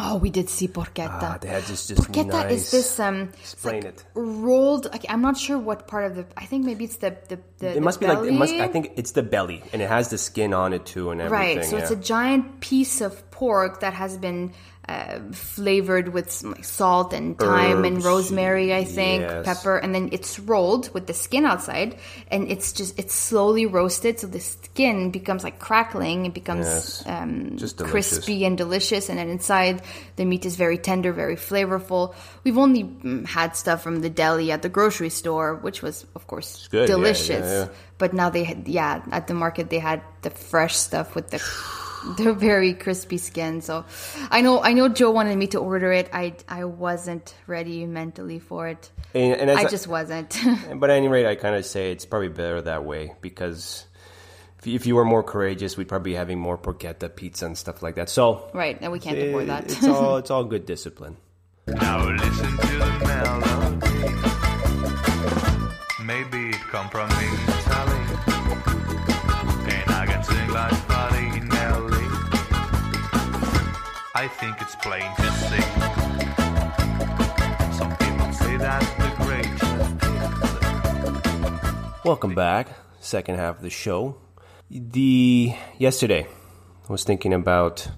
Oh, 0.00 0.16
we 0.18 0.30
did 0.30 0.48
see 0.48 0.68
porchetta. 0.68 1.08
Ah, 1.22 1.38
they 1.40 1.48
had 1.48 1.64
this 1.64 1.88
just 1.88 2.00
porchetta 2.00 2.28
nice- 2.28 2.52
is 2.52 2.70
this 2.70 3.00
um 3.00 3.30
Explain 3.40 3.82
like 3.82 3.84
it. 3.86 4.04
rolled. 4.14 4.84
Like, 4.92 5.04
I'm 5.08 5.20
not 5.22 5.36
sure 5.36 5.58
what 5.58 5.88
part 5.88 6.04
of 6.06 6.14
the. 6.14 6.24
I 6.36 6.44
think 6.44 6.64
maybe 6.64 6.84
it's 6.84 6.96
the 6.98 7.16
the. 7.28 7.38
the 7.58 7.76
It 7.76 7.82
must 7.82 7.98
the 7.98 8.06
be 8.06 8.14
like 8.14 8.28
it 8.28 8.32
must. 8.32 8.54
I 8.54 8.68
think 8.68 8.92
it's 8.96 9.10
the 9.12 9.24
belly, 9.24 9.62
and 9.72 9.82
it 9.82 9.88
has 9.88 10.08
the 10.10 10.18
skin 10.18 10.54
on 10.54 10.72
it 10.72 10.86
too, 10.86 11.10
and 11.10 11.20
everything. 11.20 11.56
Right, 11.58 11.64
so 11.66 11.76
it's 11.78 11.90
a 11.90 11.96
giant 11.96 12.60
piece 12.60 13.00
of 13.00 13.28
pork 13.32 13.80
that 13.80 13.92
has 13.94 14.16
been 14.16 14.52
uh, 14.88 15.18
flavored 15.32 16.08
with 16.14 16.30
some, 16.32 16.52
like, 16.52 16.64
salt 16.64 17.12
and 17.12 17.38
thyme 17.38 17.84
and 17.84 18.02
rosemary, 18.02 18.72
I 18.74 18.84
think, 18.84 19.22
yes. 19.22 19.44
pepper, 19.44 19.76
and 19.76 19.94
then 19.94 20.08
it's 20.12 20.38
rolled 20.38 20.92
with 20.94 21.06
the 21.06 21.12
skin 21.12 21.44
outside, 21.44 21.96
and 22.30 22.50
it's 22.50 22.72
just 22.72 22.98
it's 22.98 23.14
slowly 23.14 23.66
roasted, 23.66 24.18
so 24.18 24.26
the 24.26 24.40
skin 24.40 25.10
becomes 25.10 25.44
like 25.44 25.58
crackling, 25.58 26.24
it 26.26 26.32
becomes 26.34 26.64
Yes. 26.66 27.04
um, 27.06 27.56
Just 27.56 27.76
delicious. 27.76 27.92
crispy 28.18 28.44
and 28.46 28.56
delicious, 28.56 29.08
and 29.10 29.18
then 29.18 29.28
inside 29.28 29.82
the 30.16 30.24
meat 30.24 30.46
is 30.46 30.56
very 30.56 30.78
tender, 30.78 31.12
very 31.12 31.36
flavorful. 31.36 32.14
We've 32.44 32.56
only 32.58 32.84
mm, 32.84 33.26
had 33.26 33.56
stuff 33.56 33.82
from 33.82 34.00
the 34.00 34.08
deli 34.10 34.50
at 34.52 34.62
the 34.62 34.70
grocery 34.70 35.10
store, 35.10 35.54
which 35.56 35.82
was 35.82 36.06
of 36.16 36.26
course 36.26 36.66
good, 36.70 36.88
yeah, 36.88 36.94
yeah, 36.96 36.96
delicious. 36.96 37.46
yeah. 37.46 37.68
But 37.98 38.14
now 38.14 38.30
they 38.30 38.44
had, 38.44 38.68
yeah, 38.68 39.02
at 39.10 39.26
the 39.26 39.34
market 39.34 39.68
they 39.68 39.80
had 39.80 40.00
the 40.22 40.30
fresh 40.30 40.76
stuff 40.76 41.14
with 41.14 41.28
the 41.30 41.38
the 42.16 42.32
very 42.32 42.74
crispy 42.74 43.18
skin. 43.18 43.60
So 43.60 43.84
I 44.30 44.40
know 44.40 44.62
I 44.62 44.72
know 44.72 44.88
Joe 44.88 45.10
wanted 45.10 45.36
me 45.36 45.46
to 45.48 45.58
order 45.58 45.92
it. 45.92 46.08
I 46.12 46.34
I 46.48 46.64
wasn't 46.64 47.34
ready 47.46 47.86
mentally 47.86 48.38
for 48.38 48.68
it. 48.68 48.90
And, 49.14 49.40
and 49.40 49.50
as 49.50 49.56
I 49.58 49.60
I- 49.62 49.68
just 49.68 49.86
wasn't. 49.88 50.38
But 50.74 50.90
at 50.90 50.96
any 50.96 51.08
rate, 51.08 51.26
I 51.26 51.34
kind 51.34 51.56
of 51.56 51.64
say 51.64 51.92
it's 51.92 52.04
probably 52.04 52.28
better 52.28 52.60
that 52.62 52.84
way 52.84 53.14
because 53.20 53.86
if 54.58 54.66
you, 54.66 54.74
if 54.74 54.86
you 54.86 54.96
were 54.96 55.04
more 55.04 55.22
courageous, 55.22 55.76
we'd 55.76 55.88
probably 55.88 56.12
be 56.12 56.16
having 56.16 56.38
more 56.38 56.58
porchetta 56.58 57.14
pizza 57.14 57.46
and 57.46 57.56
stuff 57.56 57.82
like 57.82 57.94
that. 57.96 58.08
So 58.08 58.50
right, 58.54 58.76
and 58.80 58.92
we 58.92 58.98
can't 59.00 59.18
afford 59.18 59.46
that. 59.48 59.64
it's 59.64 59.84
all 59.86 60.16
it's 60.22 60.30
all 60.30 60.44
good 60.44 60.66
discipline. 60.66 61.16
Now 61.66 62.08
listen 62.08 62.56
to 62.56 62.66
the 62.78 62.98
melody. 63.06 64.14
Maybe 66.04 66.48
it 66.50 66.60
come 66.70 66.88
from 66.88 67.10
Italy. 67.10 67.57
I 74.28 74.30
think 74.32 74.60
it's 74.60 74.76
plain 74.76 75.00
to 75.16 75.32
see. 75.32 75.62
Some 77.78 77.96
people 77.96 78.30
say 78.34 78.58
that's 78.58 78.90
the 79.00 79.08
greatest. 79.24 79.64
Welcome 82.04 82.34
back, 82.34 82.68
second 83.00 83.36
half 83.36 83.56
of 83.56 83.62
the 83.62 83.70
show. 83.70 84.18
The 84.68 85.54
yesterday, 85.78 86.26
I 86.86 86.92
was 86.92 87.04
thinking 87.04 87.32
about 87.32 87.88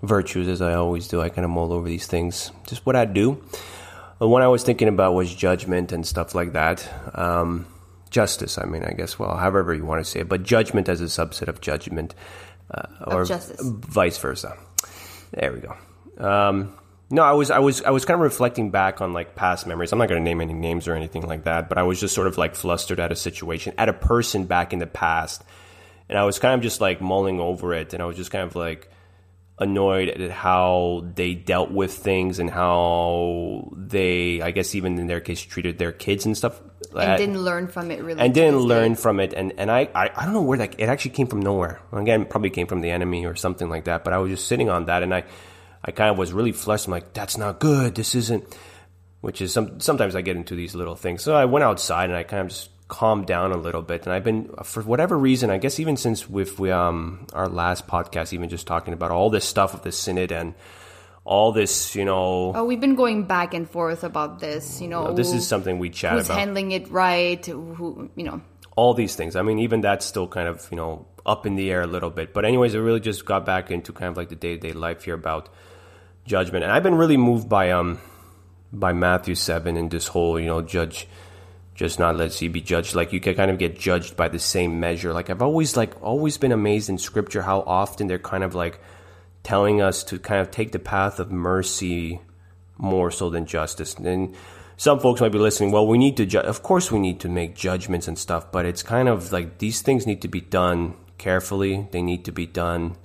virtues 0.00 0.46
as 0.46 0.62
I 0.62 0.74
always 0.74 1.08
do. 1.08 1.20
I 1.20 1.28
kind 1.28 1.44
of 1.44 1.50
mull 1.50 1.72
over 1.72 1.88
these 1.88 2.06
things, 2.06 2.52
just 2.68 2.86
what 2.86 2.94
I 2.94 3.04
do. 3.04 3.42
The 4.20 4.28
one 4.28 4.42
I 4.42 4.48
was 4.48 4.62
thinking 4.62 4.86
about 4.86 5.14
was 5.14 5.34
judgment 5.34 5.90
and 5.90 6.06
stuff 6.06 6.36
like 6.36 6.52
that. 6.52 6.88
Um, 7.14 7.66
justice, 8.10 8.58
I 8.58 8.64
mean, 8.64 8.84
I 8.84 8.92
guess, 8.92 9.18
well, 9.18 9.36
however 9.36 9.74
you 9.74 9.84
want 9.84 10.04
to 10.04 10.08
say 10.08 10.20
it, 10.20 10.28
but 10.28 10.44
judgment 10.44 10.88
as 10.88 11.00
a 11.00 11.06
subset 11.06 11.48
of 11.48 11.60
judgment, 11.60 12.14
uh, 12.70 12.86
or 13.08 13.24
justice. 13.24 13.60
vice 13.60 14.18
versa. 14.18 14.56
There 15.32 15.52
we 15.52 15.60
go. 15.60 15.76
Um, 16.24 16.74
no, 17.10 17.22
I 17.22 17.32
was, 17.32 17.50
I 17.50 17.58
was, 17.58 17.82
I 17.82 17.90
was 17.90 18.04
kind 18.04 18.16
of 18.16 18.22
reflecting 18.22 18.70
back 18.70 19.00
on 19.00 19.12
like 19.12 19.34
past 19.34 19.66
memories. 19.66 19.92
I'm 19.92 19.98
not 19.98 20.08
going 20.08 20.20
to 20.20 20.24
name 20.24 20.40
any 20.40 20.52
names 20.52 20.86
or 20.86 20.94
anything 20.94 21.26
like 21.26 21.44
that, 21.44 21.68
but 21.68 21.78
I 21.78 21.82
was 21.82 22.00
just 22.00 22.14
sort 22.14 22.26
of 22.26 22.36
like 22.36 22.54
flustered 22.54 23.00
at 23.00 23.12
a 23.12 23.16
situation, 23.16 23.74
at 23.78 23.88
a 23.88 23.94
person 23.94 24.44
back 24.44 24.72
in 24.72 24.78
the 24.78 24.86
past, 24.86 25.42
and 26.08 26.18
I 26.18 26.24
was 26.24 26.38
kind 26.38 26.54
of 26.54 26.60
just 26.60 26.80
like 26.80 27.00
mulling 27.00 27.40
over 27.40 27.72
it, 27.72 27.94
and 27.94 28.02
I 28.02 28.06
was 28.06 28.16
just 28.16 28.30
kind 28.30 28.44
of 28.44 28.56
like 28.56 28.90
annoyed 29.58 30.08
at 30.08 30.30
how 30.30 31.04
they 31.14 31.34
dealt 31.34 31.70
with 31.70 31.92
things 31.92 32.38
and 32.38 32.50
how 32.50 33.70
they, 33.76 34.40
I 34.40 34.50
guess, 34.50 34.74
even 34.74 34.98
in 34.98 35.06
their 35.06 35.20
case, 35.20 35.40
treated 35.40 35.78
their 35.78 35.92
kids 35.92 36.26
and 36.26 36.36
stuff. 36.36 36.60
and 36.94 37.18
didn't 37.18 37.42
learn 37.42 37.68
from 37.68 37.90
it 37.90 38.02
really. 38.02 38.20
and 38.20 38.32
didn't 38.32 38.60
learn 38.60 38.94
from 38.94 39.20
it. 39.20 39.32
And 39.34 39.52
and 39.58 39.70
I, 39.70 39.88
I 39.94 40.10
I 40.14 40.24
don't 40.24 40.34
know 40.34 40.42
where 40.42 40.58
that 40.58 40.78
it 40.78 40.88
actually 40.88 41.12
came 41.12 41.26
from 41.26 41.40
nowhere. 41.42 41.80
Again, 41.92 42.24
probably 42.24 42.50
came 42.50 42.66
from 42.66 42.80
the 42.80 42.90
enemy 42.90 43.26
or 43.26 43.34
something 43.34 43.68
like 43.68 43.84
that. 43.84 44.04
But 44.04 44.12
I 44.12 44.18
was 44.18 44.30
just 44.30 44.46
sitting 44.46 44.70
on 44.70 44.86
that, 44.86 45.02
and 45.02 45.14
I 45.14 45.24
I 45.84 45.90
kind 45.90 46.10
of 46.10 46.18
was 46.18 46.32
really 46.32 46.52
flushed. 46.52 46.86
I'm 46.86 46.92
like, 46.92 47.12
that's 47.12 47.36
not 47.36 47.60
good. 47.60 47.94
This 47.94 48.14
isn't. 48.14 48.44
Which 49.20 49.42
is 49.42 49.52
some 49.52 49.80
sometimes 49.80 50.14
I 50.14 50.22
get 50.22 50.36
into 50.36 50.54
these 50.54 50.74
little 50.76 50.94
things. 50.94 51.22
So 51.22 51.34
I 51.34 51.46
went 51.46 51.64
outside 51.64 52.08
and 52.10 52.16
I 52.16 52.22
kind 52.22 52.42
of 52.42 52.48
just 52.50 52.70
calmed 52.88 53.26
down 53.26 53.52
a 53.52 53.56
little 53.56 53.82
bit. 53.82 54.04
And 54.06 54.12
I've 54.12 54.24
been 54.24 54.50
for 54.64 54.82
whatever 54.82 55.16
reason, 55.16 55.50
I 55.50 55.58
guess 55.58 55.78
even 55.78 55.96
since 55.96 56.28
with 56.28 56.58
we, 56.58 56.70
um 56.70 57.26
our 57.32 57.48
last 57.48 57.86
podcast, 57.86 58.32
even 58.32 58.48
just 58.48 58.66
talking 58.66 58.94
about 58.94 59.10
all 59.10 59.30
this 59.30 59.44
stuff 59.44 59.74
of 59.74 59.82
the 59.82 59.92
synod 59.92 60.32
and 60.32 60.54
all 61.24 61.52
this, 61.52 61.94
you 61.94 62.06
know. 62.06 62.52
Oh, 62.54 62.64
we've 62.64 62.80
been 62.80 62.94
going 62.94 63.24
back 63.24 63.52
and 63.52 63.68
forth 63.68 64.02
about 64.02 64.40
this. 64.40 64.80
You 64.80 64.88
know, 64.88 65.12
this 65.12 65.32
is 65.32 65.46
something 65.46 65.78
we 65.78 65.90
chat 65.90 66.14
who's 66.14 66.26
about. 66.26 66.38
handling 66.38 66.72
it 66.72 66.90
right. 66.90 67.44
Who 67.44 68.10
you 68.16 68.24
know. 68.24 68.40
all 68.76 68.94
these 68.94 69.14
things. 69.14 69.36
I 69.36 69.42
mean, 69.42 69.58
even 69.58 69.82
that's 69.82 70.06
still 70.06 70.26
kind 70.26 70.48
of 70.48 70.66
you 70.70 70.76
know 70.76 71.06
up 71.26 71.44
in 71.44 71.56
the 71.56 71.70
air 71.70 71.82
a 71.82 71.86
little 71.86 72.08
bit. 72.08 72.32
But 72.32 72.46
anyways, 72.46 72.74
I 72.74 72.78
really 72.78 73.00
just 73.00 73.26
got 73.26 73.44
back 73.44 73.70
into 73.70 73.92
kind 73.92 74.10
of 74.10 74.16
like 74.16 74.30
the 74.30 74.36
day 74.36 74.54
to 74.54 74.60
day 74.60 74.72
life 74.72 75.04
here 75.04 75.14
about 75.14 75.50
judgment, 76.24 76.64
and 76.64 76.72
I've 76.72 76.82
been 76.82 76.94
really 76.94 77.18
moved 77.18 77.50
by 77.50 77.70
um 77.72 78.00
by 78.72 78.94
Matthew 78.94 79.34
seven 79.34 79.76
and 79.76 79.90
this 79.90 80.08
whole 80.08 80.40
you 80.40 80.46
know 80.46 80.62
judge. 80.62 81.06
Just 81.78 82.00
not 82.00 82.16
let 82.16 82.42
you 82.42 82.50
be 82.50 82.60
judged. 82.60 82.96
Like 82.96 83.12
you 83.12 83.20
can 83.20 83.36
kind 83.36 83.52
of 83.52 83.58
get 83.58 83.78
judged 83.78 84.16
by 84.16 84.26
the 84.26 84.40
same 84.40 84.80
measure. 84.80 85.12
Like 85.12 85.30
I've 85.30 85.42
always 85.42 85.76
like 85.76 85.94
always 86.02 86.36
been 86.36 86.50
amazed 86.50 86.90
in 86.90 86.98
Scripture 86.98 87.42
how 87.42 87.60
often 87.60 88.08
they're 88.08 88.18
kind 88.18 88.42
of 88.42 88.56
like 88.56 88.80
telling 89.44 89.80
us 89.80 90.02
to 90.10 90.18
kind 90.18 90.40
of 90.40 90.50
take 90.50 90.72
the 90.72 90.80
path 90.80 91.20
of 91.20 91.30
mercy 91.30 92.20
more 92.78 93.12
so 93.12 93.30
than 93.30 93.46
justice. 93.46 93.94
And 93.94 94.34
some 94.76 94.98
folks 94.98 95.20
might 95.20 95.30
be 95.30 95.38
listening, 95.38 95.70
well, 95.70 95.86
we 95.86 95.98
need 95.98 96.16
to, 96.16 96.26
ju- 96.26 96.40
of 96.40 96.64
course, 96.64 96.90
we 96.90 96.98
need 96.98 97.20
to 97.20 97.28
make 97.28 97.54
judgments 97.54 98.08
and 98.08 98.18
stuff, 98.18 98.50
but 98.50 98.66
it's 98.66 98.82
kind 98.82 99.08
of 99.08 99.30
like 99.30 99.58
these 99.58 99.80
things 99.80 100.04
need 100.04 100.20
to 100.22 100.28
be 100.28 100.40
done 100.40 100.94
carefully. 101.16 101.86
They 101.92 102.02
need 102.02 102.24
to 102.24 102.32
be 102.32 102.46
done 102.46 102.96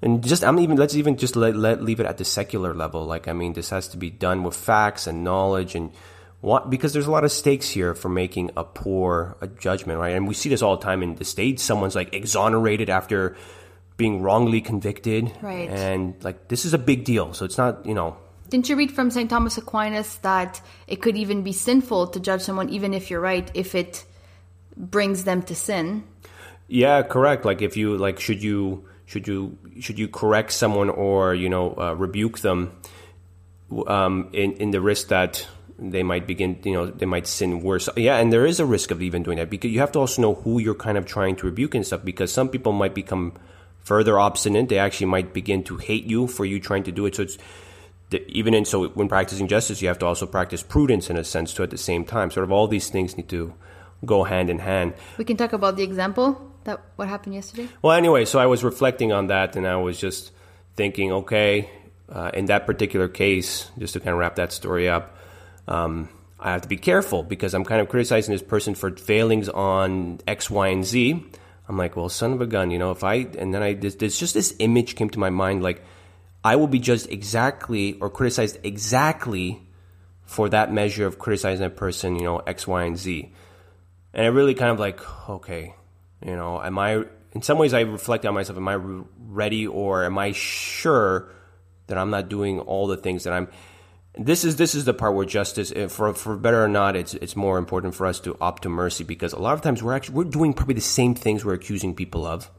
and 0.00 0.22
just 0.22 0.44
I'm 0.44 0.58
even 0.60 0.76
let's 0.76 0.94
even 0.94 1.16
just 1.16 1.34
let, 1.34 1.56
let 1.56 1.82
leave 1.82 2.00
it 2.00 2.06
at 2.06 2.18
the 2.18 2.24
secular 2.24 2.74
level. 2.74 3.04
Like 3.04 3.26
I 3.26 3.32
mean, 3.32 3.54
this 3.54 3.70
has 3.70 3.88
to 3.88 3.96
be 3.96 4.10
done 4.10 4.42
with 4.42 4.54
facts 4.54 5.06
and 5.06 5.24
knowledge 5.24 5.74
and 5.74 5.92
what 6.40 6.70
because 6.70 6.92
there's 6.92 7.06
a 7.06 7.10
lot 7.10 7.24
of 7.24 7.32
stakes 7.32 7.68
here 7.68 7.94
for 7.94 8.08
making 8.08 8.50
a 8.56 8.64
poor 8.64 9.36
a 9.40 9.48
judgment, 9.48 9.98
right? 9.98 10.14
And 10.14 10.28
we 10.28 10.34
see 10.34 10.48
this 10.48 10.62
all 10.62 10.76
the 10.76 10.84
time 10.84 11.02
in 11.02 11.16
the 11.16 11.24
states. 11.24 11.62
Someone's 11.62 11.96
like 11.96 12.14
exonerated 12.14 12.88
after 12.88 13.36
being 13.96 14.22
wrongly 14.22 14.60
convicted, 14.60 15.32
Right. 15.42 15.68
And 15.68 16.14
like 16.22 16.48
this 16.48 16.64
is 16.64 16.72
a 16.74 16.78
big 16.78 17.04
deal, 17.04 17.34
so 17.34 17.44
it's 17.44 17.58
not 17.58 17.84
you 17.84 17.94
know 17.94 18.16
Didn't 18.48 18.68
you 18.68 18.76
read 18.76 18.92
from 18.92 19.10
St. 19.10 19.28
Thomas 19.28 19.58
Aquinas 19.58 20.16
that 20.18 20.62
it 20.86 21.02
could 21.02 21.16
even 21.16 21.42
be 21.42 21.52
sinful 21.52 22.08
to 22.08 22.20
judge 22.20 22.42
someone, 22.42 22.68
even 22.70 22.94
if 22.94 23.10
you're 23.10 23.20
right, 23.20 23.50
if 23.54 23.74
it 23.74 24.04
brings 24.76 25.24
them 25.24 25.42
to 25.42 25.54
sin? 25.54 26.04
Yeah, 26.68 27.02
correct. 27.02 27.44
Like 27.44 27.62
if 27.62 27.76
you 27.76 27.96
like, 27.96 28.20
should 28.20 28.42
you 28.42 28.86
should 29.06 29.26
you 29.26 29.58
should 29.80 29.98
you 29.98 30.06
correct 30.06 30.52
someone 30.52 30.90
or 30.90 31.34
you 31.34 31.48
know 31.48 31.74
uh, 31.76 31.94
rebuke 31.94 32.38
them 32.38 32.78
um, 33.88 34.28
in 34.32 34.52
in 34.52 34.70
the 34.70 34.80
risk 34.80 35.08
that 35.08 35.46
they 35.78 36.02
might 36.02 36.26
begin 36.26 36.58
you 36.64 36.72
know 36.72 36.86
they 36.86 37.06
might 37.06 37.26
sin 37.26 37.60
worse. 37.60 37.88
Yeah, 37.96 38.16
and 38.16 38.32
there 38.32 38.46
is 38.46 38.60
a 38.60 38.66
risk 38.66 38.90
of 38.90 39.00
even 39.00 39.22
doing 39.22 39.38
that 39.38 39.50
because 39.50 39.70
you 39.70 39.80
have 39.80 39.92
to 39.92 40.00
also 40.00 40.22
know 40.22 40.34
who 40.34 40.58
you're 40.58 40.74
kind 40.74 40.98
of 40.98 41.06
trying 41.06 41.36
to 41.36 41.46
rebuke 41.46 41.74
and 41.74 41.86
stuff 41.86 42.04
because 42.04 42.32
some 42.32 42.48
people 42.48 42.72
might 42.72 42.94
become 42.94 43.34
further 43.80 44.18
obstinate. 44.18 44.68
They 44.68 44.78
actually 44.78 45.06
might 45.06 45.32
begin 45.32 45.62
to 45.64 45.76
hate 45.76 46.04
you 46.04 46.26
for 46.26 46.44
you 46.44 46.60
trying 46.60 46.82
to 46.84 46.92
do 46.92 47.06
it. 47.06 47.14
So 47.14 47.22
it's 47.22 47.38
the, 48.10 48.26
even 48.28 48.54
in 48.54 48.64
so 48.64 48.88
when 48.88 49.08
practicing 49.08 49.48
justice, 49.48 49.80
you 49.80 49.88
have 49.88 49.98
to 50.00 50.06
also 50.06 50.26
practice 50.26 50.62
prudence 50.62 51.10
in 51.10 51.16
a 51.16 51.24
sense 51.24 51.54
too. 51.54 51.62
At 51.62 51.70
the 51.70 51.78
same 51.78 52.04
time, 52.04 52.30
sort 52.30 52.44
of 52.44 52.52
all 52.52 52.66
these 52.66 52.90
things 52.90 53.16
need 53.16 53.28
to 53.28 53.54
go 54.04 54.24
hand 54.24 54.50
in 54.50 54.58
hand. 54.58 54.94
We 55.16 55.24
can 55.24 55.36
talk 55.36 55.52
about 55.52 55.76
the 55.76 55.82
example 55.82 56.52
that 56.64 56.80
what 56.96 57.08
happened 57.08 57.34
yesterday. 57.34 57.68
Well, 57.82 57.96
anyway, 57.96 58.24
so 58.24 58.38
I 58.38 58.46
was 58.46 58.64
reflecting 58.64 59.12
on 59.12 59.28
that, 59.28 59.56
and 59.56 59.66
I 59.66 59.76
was 59.76 59.98
just 59.98 60.32
thinking, 60.76 61.12
okay, 61.12 61.70
uh, 62.10 62.30
in 62.34 62.46
that 62.46 62.66
particular 62.66 63.08
case, 63.08 63.70
just 63.78 63.94
to 63.94 64.00
kind 64.00 64.10
of 64.10 64.18
wrap 64.18 64.36
that 64.36 64.52
story 64.52 64.88
up, 64.88 65.17
um, 65.68 66.08
I 66.40 66.52
have 66.52 66.62
to 66.62 66.68
be 66.68 66.76
careful 66.76 67.22
because 67.22 67.54
I'm 67.54 67.64
kind 67.64 67.80
of 67.80 67.88
criticizing 67.88 68.32
this 68.32 68.42
person 68.42 68.74
for 68.74 68.96
failings 68.96 69.48
on 69.48 70.20
X, 70.26 70.50
Y, 70.50 70.68
and 70.68 70.84
Z. 70.84 71.22
I'm 71.68 71.76
like, 71.76 71.96
well, 71.96 72.08
son 72.08 72.32
of 72.32 72.40
a 72.40 72.46
gun, 72.46 72.70
you 72.70 72.78
know, 72.78 72.90
if 72.90 73.04
I, 73.04 73.14
and 73.38 73.52
then 73.52 73.62
I, 73.62 73.74
there's, 73.74 73.96
there's 73.96 74.18
just 74.18 74.32
this 74.32 74.54
image 74.58 74.96
came 74.96 75.10
to 75.10 75.18
my 75.18 75.28
mind, 75.30 75.62
like, 75.62 75.84
I 76.42 76.56
will 76.56 76.68
be 76.68 76.78
judged 76.78 77.08
exactly 77.10 77.98
or 78.00 78.08
criticized 78.08 78.58
exactly 78.62 79.60
for 80.24 80.48
that 80.48 80.72
measure 80.72 81.06
of 81.06 81.18
criticizing 81.18 81.66
a 81.66 81.70
person, 81.70 82.16
you 82.16 82.22
know, 82.22 82.38
X, 82.38 82.66
Y, 82.66 82.84
and 82.84 82.96
Z. 82.96 83.30
And 84.14 84.24
I 84.24 84.28
really 84.28 84.54
kind 84.54 84.70
of 84.70 84.78
like, 84.78 85.00
okay, 85.28 85.74
you 86.24 86.36
know, 86.36 86.62
am 86.62 86.78
I, 86.78 87.04
in 87.32 87.42
some 87.42 87.58
ways 87.58 87.74
I 87.74 87.80
reflect 87.80 88.24
on 88.24 88.32
myself, 88.32 88.56
am 88.56 88.68
I 88.68 88.78
ready 89.28 89.66
or 89.66 90.04
am 90.04 90.16
I 90.16 90.32
sure 90.32 91.30
that 91.88 91.98
I'm 91.98 92.10
not 92.10 92.30
doing 92.30 92.60
all 92.60 92.86
the 92.86 92.96
things 92.96 93.24
that 93.24 93.34
I'm, 93.34 93.48
this 94.18 94.44
is 94.44 94.56
this 94.56 94.74
is 94.74 94.84
the 94.84 94.94
part 94.94 95.14
where 95.14 95.24
justice, 95.24 95.72
eh, 95.74 95.86
for 95.86 96.12
for 96.12 96.36
better 96.36 96.62
or 96.62 96.68
not, 96.68 96.96
it's 96.96 97.14
it's 97.14 97.36
more 97.36 97.58
important 97.58 97.94
for 97.94 98.06
us 98.06 98.20
to 98.20 98.36
opt 98.40 98.64
to 98.64 98.68
mercy 98.68 99.04
because 99.04 99.32
a 99.32 99.38
lot 99.38 99.54
of 99.54 99.62
times 99.62 99.82
we're 99.82 99.94
actually 99.94 100.16
we're 100.16 100.24
doing 100.24 100.52
probably 100.52 100.74
the 100.74 100.80
same 100.80 101.14
things 101.14 101.44
we're 101.44 101.54
accusing 101.54 101.94
people 101.94 102.26
of, 102.26 102.50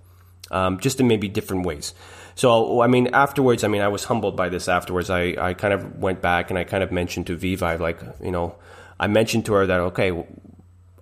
um, 0.51 0.79
just 0.79 0.99
in 0.99 1.07
maybe 1.07 1.27
different 1.27 1.65
ways. 1.65 1.93
So 2.35 2.81
I 2.81 2.87
mean, 2.87 3.07
afterwards, 3.13 3.63
I 3.63 3.67
mean, 3.67 3.81
I 3.81 3.89
was 3.89 4.05
humbled 4.05 4.37
by 4.37 4.49
this. 4.49 4.67
Afterwards, 4.69 5.09
I 5.09 5.35
I 5.39 5.53
kind 5.53 5.73
of 5.73 5.97
went 5.97 6.21
back 6.21 6.49
and 6.49 6.57
I 6.57 6.63
kind 6.63 6.83
of 6.83 6.91
mentioned 6.91 7.27
to 7.27 7.35
Viva, 7.35 7.77
like 7.77 8.01
you 8.21 8.31
know, 8.31 8.55
I 8.99 9.07
mentioned 9.07 9.45
to 9.47 9.53
her 9.53 9.65
that 9.67 9.79
okay, 9.81 10.11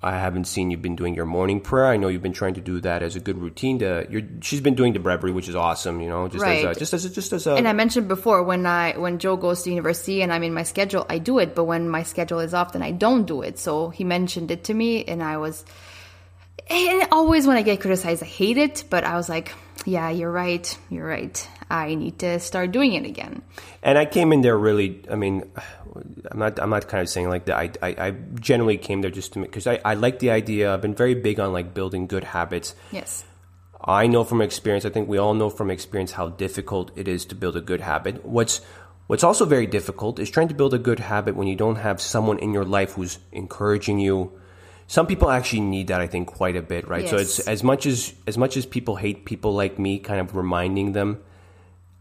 I 0.02 0.12
haven't 0.12 0.46
seen 0.46 0.70
you've 0.70 0.82
been 0.82 0.96
doing 0.96 1.16
your 1.16 1.26
morning 1.26 1.60
prayer. 1.60 1.88
I 1.88 1.98
know 1.98 2.08
you've 2.08 2.22
been 2.22 2.34
trying 2.34 2.54
to 2.56 2.62
do 2.62 2.80
that 2.82 3.02
as 3.02 3.16
a 3.16 3.20
good 3.20 3.38
routine. 3.38 3.80
To 3.80 4.06
you're, 4.10 4.22
she's 4.42 4.62
been 4.62 4.76
doing 4.76 4.94
the 4.94 5.00
breviary, 5.00 5.32
which 5.32 5.50
is 5.50 5.56
awesome. 5.56 6.02
You 6.02 6.10
know, 6.10 6.28
just 6.28 6.46
as 6.46 6.64
a, 6.64 6.80
just 6.80 6.94
as 6.94 7.06
a, 7.06 7.10
just 7.10 7.34
as 7.34 7.48
a 7.48 7.56
And 7.56 7.68
I 7.68 7.74
mentioned 7.74 8.08
before 8.08 8.44
when 8.44 8.66
I 8.66 8.98
when 8.98 9.20
Joe 9.20 9.38
goes 9.38 9.64
to 9.64 9.70
university 9.70 10.22
and 10.22 10.32
I'm 10.32 10.44
in 10.44 10.54
my 10.54 10.64
schedule, 10.64 11.06
I 11.10 11.18
do 11.18 11.40
it. 11.40 11.56
But 11.56 11.66
when 11.66 11.90
my 11.90 12.04
schedule 12.04 12.40
is 12.40 12.54
off, 12.54 12.74
then 12.74 12.84
I 12.84 12.92
don't 12.92 13.26
do 13.26 13.42
it. 13.42 13.58
So 13.58 13.90
he 13.90 14.04
mentioned 14.04 14.52
it 14.52 14.66
to 14.66 14.74
me, 14.74 15.04
and 15.06 15.24
I 15.24 15.38
was. 15.38 15.66
And 16.70 17.08
always 17.12 17.48
when 17.48 17.58
I 17.58 17.62
get 17.62 17.82
criticized, 17.82 18.24
I 18.24 18.26
hate 18.26 18.58
it. 18.58 18.84
But 18.90 19.04
I 19.04 19.16
was 19.16 19.30
like, 19.30 19.54
yeah, 19.86 20.10
you're 20.10 20.32
right. 20.32 20.78
You're 20.90 21.08
right. 21.08 21.50
I 21.70 21.96
need 21.96 22.20
to 22.20 22.40
start 22.40 22.72
doing 22.72 22.94
it 22.94 23.06
again. 23.06 23.42
And 23.84 23.98
I 23.98 24.06
came 24.06 24.32
in 24.34 24.42
there 24.42 24.58
really. 24.58 25.04
I 25.10 25.16
mean, 25.16 25.50
I'm 26.30 26.40
not. 26.40 26.60
I'm 26.60 26.70
not 26.70 26.88
kind 26.88 27.02
of 27.02 27.10
saying 27.10 27.30
like 27.30 27.46
that. 27.46 27.58
I, 27.58 27.72
I, 27.82 28.08
I 28.08 28.12
generally 28.40 28.78
came 28.78 29.02
there 29.02 29.12
just 29.12 29.34
to 29.34 29.42
because 29.42 29.68
I, 29.68 29.80
I 29.84 29.96
like 29.96 30.20
the 30.20 30.32
idea. 30.32 30.74
I've 30.74 30.82
been 30.82 30.96
very 30.96 31.16
big 31.16 31.40
on 31.40 31.54
like 31.54 31.74
building 31.74 32.08
good 32.08 32.24
habits. 32.24 32.76
Yes. 32.92 33.26
I 33.80 34.08
know 34.08 34.24
from 34.24 34.42
experience. 34.42 34.86
I 34.86 34.90
think 34.90 35.08
we 35.08 35.18
all 35.18 35.34
know 35.34 35.50
from 35.50 35.72
experience 35.72 36.12
how 36.12 36.30
difficult 36.30 36.92
it 36.98 37.08
is 37.08 37.26
to 37.26 37.36
build 37.36 37.56
a 37.56 37.62
good 37.62 37.82
habit. 37.82 38.26
What's 38.26 38.62
What's 39.08 39.24
also 39.24 39.46
very 39.46 39.68
difficult 39.68 40.20
is 40.20 40.30
trying 40.30 40.50
to 40.50 40.54
build 40.54 40.74
a 40.74 40.78
good 40.78 41.00
habit 41.00 41.36
when 41.38 41.48
you 41.48 41.56
don't 41.56 41.78
have 41.78 42.02
someone 42.02 42.40
in 42.40 42.54
your 42.54 42.66
life 42.66 42.94
who's 42.94 43.20
encouraging 43.32 44.00
you. 44.00 44.38
Some 44.88 45.06
people 45.06 45.30
actually 45.30 45.62
need 45.62 45.88
that, 45.88 46.00
I 46.00 46.08
think, 46.08 46.28
quite 46.30 46.56
a 46.56 46.62
bit, 46.62 46.88
right? 46.88 47.08
So 47.10 47.18
it's 47.18 47.40
as 47.40 47.62
much 47.64 47.86
as 47.86 48.14
as 48.26 48.38
much 48.38 48.56
as 48.56 48.66
people 48.66 48.96
hate 48.96 49.26
people 49.26 49.54
like 49.54 49.78
me, 49.78 50.00
kind 50.00 50.20
of 50.22 50.36
reminding 50.36 50.94
them. 50.94 51.20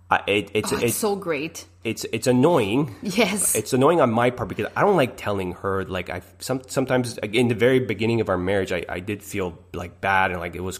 I, 0.09 0.23
it, 0.29 0.51
it's 0.55 0.73
Oh, 0.73 0.77
it's 0.77 0.85
it's 0.85 0.97
so 0.97 1.17
great. 1.17 1.67
it's 1.83 2.07
it's 2.13 2.29
annoying. 2.29 2.95
Yes. 3.03 3.57
It's 3.57 3.73
annoying 3.73 4.01
on 4.01 4.13
my 4.13 4.31
part 4.31 4.49
because 4.49 4.69
I 4.77 4.83
don't 4.83 4.95
like 4.97 5.17
telling 5.17 5.53
her. 5.55 5.85
Like 5.85 6.11
I 6.11 6.23
some 6.39 6.63
sometimes 6.69 7.19
in 7.19 7.49
the 7.49 7.57
very 7.57 7.81
beginning 7.81 8.21
of 8.21 8.29
our 8.29 8.39
marriage, 8.39 8.71
I, 8.71 8.85
I 8.89 9.01
did 9.01 9.21
feel 9.21 9.59
like 9.75 10.01
bad 10.01 10.31
and 10.31 10.39
like 10.39 10.55
it 10.55 10.63
was, 10.63 10.79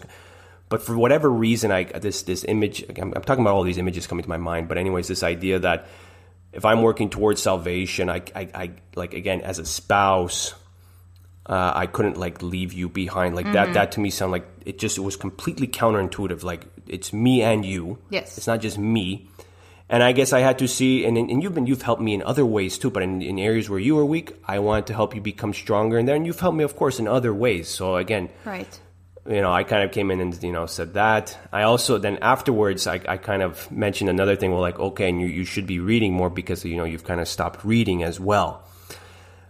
but 0.69 0.81
for 0.81 0.95
whatever 0.97 1.29
reason, 1.29 1.71
I 1.73 1.83
this 1.83 2.21
this 2.23 2.45
image. 2.45 2.85
I'm, 2.97 3.11
I'm 3.13 3.23
talking 3.23 3.43
about 3.43 3.55
all 3.55 3.63
these 3.63 3.77
images 3.77 4.07
coming 4.07 4.23
to 4.23 4.29
my 4.29 4.37
mind. 4.37 4.69
But 4.69 4.77
anyways, 4.77 5.09
this 5.09 5.23
idea 5.23 5.59
that 5.59 5.87
if 6.53 6.63
I'm 6.63 6.81
working 6.81 7.09
towards 7.09 7.41
salvation, 7.43 8.09
I 8.09 8.21
I, 8.33 8.47
I 8.55 8.71
like 8.95 9.13
again 9.13 9.41
as 9.41 9.59
a 9.59 9.65
spouse. 9.65 10.53
Uh, 11.47 11.71
I 11.73 11.85
couldn't 11.87 12.17
like 12.17 12.41
leave 12.41 12.73
you 12.73 12.89
behind 12.89 13.33
like 13.35 13.51
that. 13.53 13.73
That 13.73 13.93
to 13.93 14.01
me 14.01 14.09
sounded 14.09 14.33
like 14.33 14.47
it 14.65 14.79
just 14.79 14.97
it 14.97 15.01
was 15.01 15.15
completely 15.15 15.67
counterintuitive. 15.67 16.43
Like 16.43 16.65
it's 16.87 17.13
me 17.13 17.41
and 17.41 17.63
you. 17.65 17.99
Yes. 18.09 18.37
it's 18.37 18.47
not 18.47 18.59
just 18.59 18.77
me. 18.77 19.29
And 19.89 20.03
I 20.03 20.11
guess 20.11 20.33
I 20.33 20.41
had 20.41 20.59
to 20.59 20.67
see, 20.67 21.05
and, 21.05 21.17
and 21.17 21.41
you've 21.41 21.53
been 21.55 21.65
you've 21.65 21.81
helped 21.83 22.01
me 22.01 22.13
in 22.13 22.21
other 22.21 22.45
ways 22.45 22.77
too. 22.77 22.89
But 22.89 23.03
in, 23.03 23.21
in 23.21 23.39
areas 23.39 23.69
where 23.69 23.79
you 23.79 23.95
were 23.95 24.03
weak, 24.05 24.33
I 24.45 24.59
wanted 24.59 24.87
to 24.87 24.93
help 24.93 25.15
you 25.15 25.21
become 25.21 25.53
stronger. 25.53 25.97
in 25.97 26.05
there, 26.05 26.15
And 26.15 26.23
then 26.23 26.25
you've 26.25 26.41
helped 26.41 26.57
me, 26.57 26.65
of 26.65 26.75
course, 26.75 26.99
in 26.99 27.07
other 27.07 27.33
ways. 27.33 27.69
So 27.69 27.95
again, 27.95 28.27
Right. 28.43 28.67
you 29.25 29.39
know, 29.39 29.53
I 29.53 29.63
kind 29.63 29.83
of 29.83 29.93
came 29.93 30.11
in 30.11 30.19
and 30.19 30.43
you 30.43 30.51
know 30.51 30.65
said 30.65 30.95
that. 30.95 31.37
I 31.53 31.61
also 31.63 31.97
then 31.97 32.17
afterwards, 32.21 32.85
I, 32.87 32.99
I 33.07 33.15
kind 33.15 33.41
of 33.41 33.71
mentioned 33.71 34.09
another 34.09 34.35
thing. 34.35 34.51
Well, 34.51 34.59
like 34.59 34.77
okay, 34.77 35.07
and 35.07 35.21
you 35.21 35.27
you 35.27 35.45
should 35.45 35.65
be 35.67 35.79
reading 35.79 36.11
more 36.11 36.29
because 36.29 36.65
you 36.65 36.75
know 36.75 36.83
you've 36.83 37.05
kind 37.05 37.21
of 37.21 37.27
stopped 37.29 37.63
reading 37.63 38.03
as 38.03 38.19
well. 38.19 38.66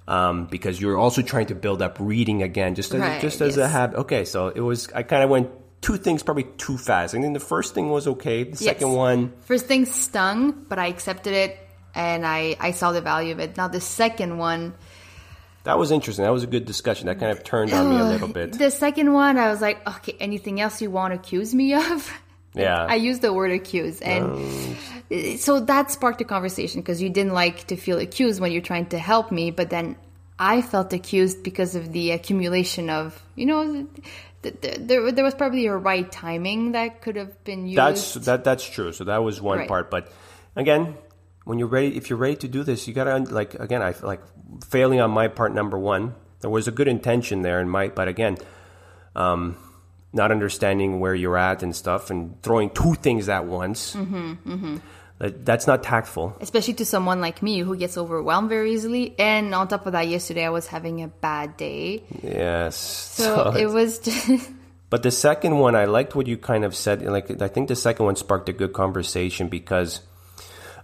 Um, 0.07 0.45
because 0.45 0.79
you're 0.79 0.97
also 0.97 1.21
trying 1.21 1.47
to 1.47 1.55
build 1.55 1.81
up 1.81 1.97
reading 1.99 2.41
again, 2.41 2.75
just 2.75 2.93
as 2.93 3.01
Right, 3.01 3.21
just 3.21 3.41
as 3.41 3.57
a 3.57 3.67
habit. 3.67 3.97
Okay, 3.99 4.23
so 4.23 4.47
it 4.47 4.61
was. 4.61 4.87
I 4.93 5.03
kind 5.03 5.21
of 5.21 5.29
went 5.29 5.49
two 5.81 5.97
things 5.97 6.23
probably 6.23 6.45
too 6.57 6.77
fast. 6.77 7.13
I 7.13 7.19
think 7.21 7.33
the 7.33 7.39
first 7.41 7.73
thing 7.73 7.89
was 7.89 8.07
okay. 8.07 8.43
The 8.43 8.55
second 8.55 8.93
one, 8.93 9.33
first 9.41 9.65
thing 9.65 9.85
stung, 9.85 10.65
but 10.69 10.79
I 10.79 10.87
accepted 10.87 11.33
it 11.33 11.59
and 11.93 12.25
I, 12.25 12.55
I 12.59 12.71
saw 12.71 12.91
the 12.91 13.01
value 13.01 13.31
of 13.33 13.39
it. 13.39 13.57
Now 13.57 13.67
the 13.67 13.81
second 13.81 14.37
one, 14.37 14.75
That 15.63 15.77
was 15.77 15.91
interesting. 15.91 16.23
That 16.23 16.31
was 16.31 16.43
a 16.43 16.47
good 16.47 16.65
discussion. 16.65 17.07
That 17.07 17.19
kind 17.19 17.31
of 17.31 17.43
turned 17.43 17.73
on 17.73 17.89
me 17.89 17.99
a 17.99 18.03
little 18.05 18.27
bit. 18.29 18.53
the 18.53 18.71
second 18.71 19.11
one, 19.13 19.37
I 19.37 19.49
was 19.49 19.61
like, 19.61 19.85
okay, 19.87 20.15
anything 20.19 20.61
else 20.61 20.81
you 20.81 20.89
want 20.89 21.13
to 21.13 21.19
accuse 21.19 21.53
me 21.53 21.73
of? 21.73 22.13
Yeah. 22.53 22.85
I 22.89 22.95
used 22.95 23.21
the 23.21 23.33
word 23.33 23.51
accuse, 23.51 23.99
and 24.01 24.77
so 25.37 25.59
that 25.61 25.91
sparked 25.91 26.21
a 26.21 26.25
conversation 26.25 26.81
because 26.81 27.01
you 27.01 27.09
didn't 27.09 27.33
like 27.33 27.67
to 27.67 27.75
feel 27.75 27.97
accused 27.99 28.39
when 28.41 28.51
you're 28.51 28.61
trying 28.61 28.87
to 28.87 28.99
help 28.99 29.31
me, 29.31 29.51
but 29.51 29.69
then 29.69 29.95
I 30.39 30.61
felt 30.61 30.93
accused 30.93 31.43
because 31.43 31.75
of 31.75 31.91
the 31.93 32.11
accumulation 32.11 32.89
of, 32.89 33.21
you 33.35 33.45
know, 33.45 33.87
th- 34.43 34.61
th- 34.61 34.77
there 34.81 35.11
there 35.11 35.23
was 35.23 35.33
probably 35.33 35.65
a 35.67 35.75
right 35.75 36.11
timing 36.11 36.73
that 36.73 37.01
could 37.01 37.15
have 37.15 37.43
been 37.43 37.67
used. 37.67 37.77
That's 37.77 38.13
that. 38.25 38.43
That's 38.43 38.63
true. 38.67 38.91
So 38.93 39.05
that 39.05 39.23
was 39.23 39.41
one 39.41 39.59
Right. 39.59 39.67
part. 39.67 39.89
But 39.89 40.11
again, 40.55 40.95
when 41.45 41.57
you're 41.59 41.67
ready, 41.69 41.95
if 41.97 42.09
you're 42.09 42.19
ready 42.19 42.35
to 42.37 42.47
do 42.47 42.63
this, 42.63 42.87
you 42.87 42.93
gotta 42.93 43.17
like 43.19 43.55
again. 43.55 43.81
I 43.81 43.95
like 44.03 44.21
failing 44.67 44.99
on 45.01 45.11
my 45.11 45.27
part. 45.27 45.53
Number 45.53 45.79
one, 45.79 46.13
there 46.41 46.49
was 46.51 46.67
a 46.67 46.71
good 46.71 46.87
intention 46.87 47.41
there, 47.41 47.59
and 47.59 47.71
my 47.71 47.87
but 47.87 48.07
again, 48.07 48.37
um, 49.15 49.57
not 50.13 50.31
understanding 50.31 50.99
where 50.99 51.15
you're 51.15 51.37
at 51.37 51.63
and 51.63 51.75
stuff, 51.75 52.11
and 52.11 52.41
throwing 52.43 52.69
two 52.69 52.93
things 52.95 53.29
at 53.29 53.45
once. 53.45 53.95
Mm-hmm, 53.95 54.77
That, 55.19 55.45
that's 55.45 55.65
not 55.65 55.81
tactful. 55.81 56.37
especially 56.41 56.75
to 56.75 56.85
someone 56.85 57.21
like 57.21 57.41
me 57.41 57.59
who 57.59 57.75
gets 57.75 57.97
overwhelmed 57.97 58.49
very 58.49 58.73
easily. 58.73 59.15
And 59.17 59.55
on 59.55 59.67
top 59.67 59.85
of 59.87 59.93
that, 59.93 60.07
yesterday 60.07 60.45
I 60.45 60.49
was 60.49 60.67
having 60.67 61.01
a 61.01 61.07
bad 61.07 61.57
day, 61.57 62.03
Yes. 62.21 62.75
so 62.77 63.51
it 63.57 63.65
was 63.65 63.97
just. 63.99 64.51
But 64.89 65.03
the 65.03 65.11
second 65.11 65.57
one, 65.57 65.75
I 65.75 65.85
liked 65.85 66.15
what 66.15 66.27
you 66.27 66.37
kind 66.37 66.63
of 66.63 66.75
said. 66.75 67.01
Like, 67.01 67.41
I 67.41 67.47
think 67.49 67.67
the 67.67 67.75
second 67.75 68.05
one 68.05 68.15
sparked 68.15 68.47
a 68.47 68.53
good 68.53 68.71
conversation 68.73 69.49
because, 69.49 70.01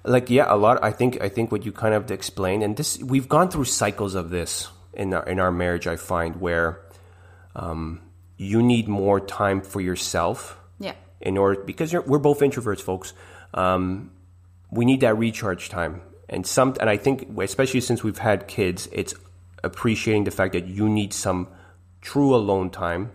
like, 0.04 0.30
yeah, 0.30 0.46
a 0.50 0.58
lot. 0.58 0.84
I 0.84 0.92
think 0.92 1.22
I 1.22 1.30
think 1.30 1.52
what 1.52 1.64
you 1.64 1.72
kind 1.72 1.94
of 1.94 2.12
explained, 2.12 2.64
and 2.64 2.76
this 2.76 2.98
we've 3.00 3.30
gone 3.30 3.50
through 3.50 3.66
cycles 3.66 4.16
of 4.16 4.30
this 4.30 4.68
in 4.94 5.14
our 5.14 5.24
in 5.24 5.40
our 5.40 5.52
marriage. 5.52 5.88
I 5.88 5.96
find 5.96 6.42
where 6.42 6.82
um, 7.56 8.02
you 8.36 8.62
need 8.62 8.88
more 8.90 9.20
time 9.22 9.62
for 9.62 9.80
yourself 9.80 10.58
yeah. 10.80 10.96
in 11.22 11.38
order 11.38 11.62
because 11.64 11.94
you're, 11.94 12.02
we're 12.02 12.20
both 12.20 12.40
introverts, 12.42 12.82
folks. 12.82 13.14
Um, 13.54 14.12
we 14.74 14.86
need 14.86 15.02
that 15.02 15.18
recharge 15.18 15.70
time, 15.70 16.02
and 16.30 16.46
some, 16.46 16.76
and 16.80 16.90
I 16.90 16.98
think 16.98 17.28
especially 17.40 17.82
since 17.82 18.04
we've 18.04 18.18
had 18.18 18.48
kids, 18.48 18.88
it's 18.92 19.14
appreciating 19.64 20.24
the 20.26 20.32
fact 20.32 20.54
that 20.54 20.66
you 20.68 20.90
need 20.90 21.14
some 21.14 21.48
true 22.02 22.36
alone 22.36 22.70
time. 22.70 23.12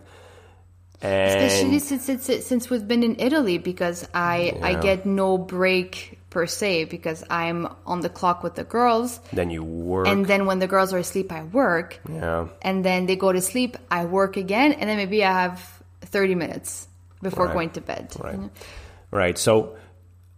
And 1.01 1.45
Especially 1.45 1.79
since, 1.79 2.03
since 2.03 2.45
since 2.45 2.69
we've 2.69 2.85
been 2.87 3.03
in 3.03 3.15
Italy, 3.19 3.57
because 3.57 4.05
I 4.13 4.51
I 4.61 4.75
get 4.75 5.05
no 5.05 5.37
break 5.37 6.19
per 6.29 6.45
se 6.45 6.85
because 6.85 7.23
I'm 7.29 7.67
on 7.85 8.01
the 8.01 8.09
clock 8.09 8.43
with 8.43 8.55
the 8.55 8.65
girls, 8.65 9.19
then 9.31 9.49
you 9.49 9.63
work. 9.63 10.07
and 10.07 10.25
then 10.25 10.45
when 10.45 10.59
the 10.59 10.67
girls 10.67 10.93
are 10.93 10.97
asleep, 10.97 11.31
I 11.31 11.43
work, 11.43 11.99
yeah. 12.09 12.47
and 12.61 12.83
then 12.83 13.05
they 13.05 13.15
go 13.15 13.31
to 13.31 13.39
sleep, 13.41 13.77
I 13.89 14.05
work 14.05 14.35
again, 14.35 14.73
and 14.73 14.89
then 14.89 14.97
maybe 14.97 15.23
I 15.23 15.31
have 15.31 15.81
thirty 16.01 16.35
minutes 16.35 16.87
before 17.21 17.45
Right. 17.45 17.53
going 17.53 17.69
to 17.71 17.81
bed. 17.81 18.13
Right. 18.19 18.35
you 18.35 18.41
know? 18.41 18.49
Right. 19.11 19.37
So, 19.37 19.77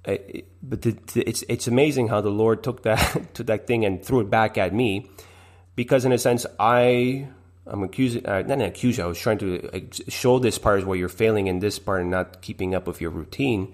but 0.03 0.85
it's 1.15 1.43
it's 1.47 1.67
amazing 1.67 2.07
how 2.07 2.21
the 2.21 2.31
Lord 2.31 2.63
took 2.63 2.83
that 2.83 2.99
took 3.33 3.47
that 3.47 3.67
thing 3.67 3.85
and 3.85 4.03
threw 4.03 4.19
it 4.21 4.29
back 4.29 4.57
at 4.57 4.73
me, 4.73 5.09
because 5.75 6.05
in 6.05 6.11
a 6.11 6.17
sense 6.17 6.45
I 6.59 7.27
I'm 7.67 7.83
accusing 7.83 8.25
uh, 8.25 8.41
not 8.41 8.53
an 8.53 8.61
accuser. 8.61 9.03
I 9.03 9.05
was 9.05 9.19
trying 9.19 9.37
to 9.39 9.87
show 10.07 10.39
this 10.39 10.57
part 10.57 10.79
is 10.79 10.85
where 10.85 10.97
you're 10.97 11.09
failing 11.09 11.47
in 11.47 11.59
this 11.59 11.77
part 11.77 12.01
and 12.01 12.09
not 12.09 12.41
keeping 12.41 12.73
up 12.73 12.87
with 12.87 13.01
your 13.01 13.11
routine. 13.11 13.73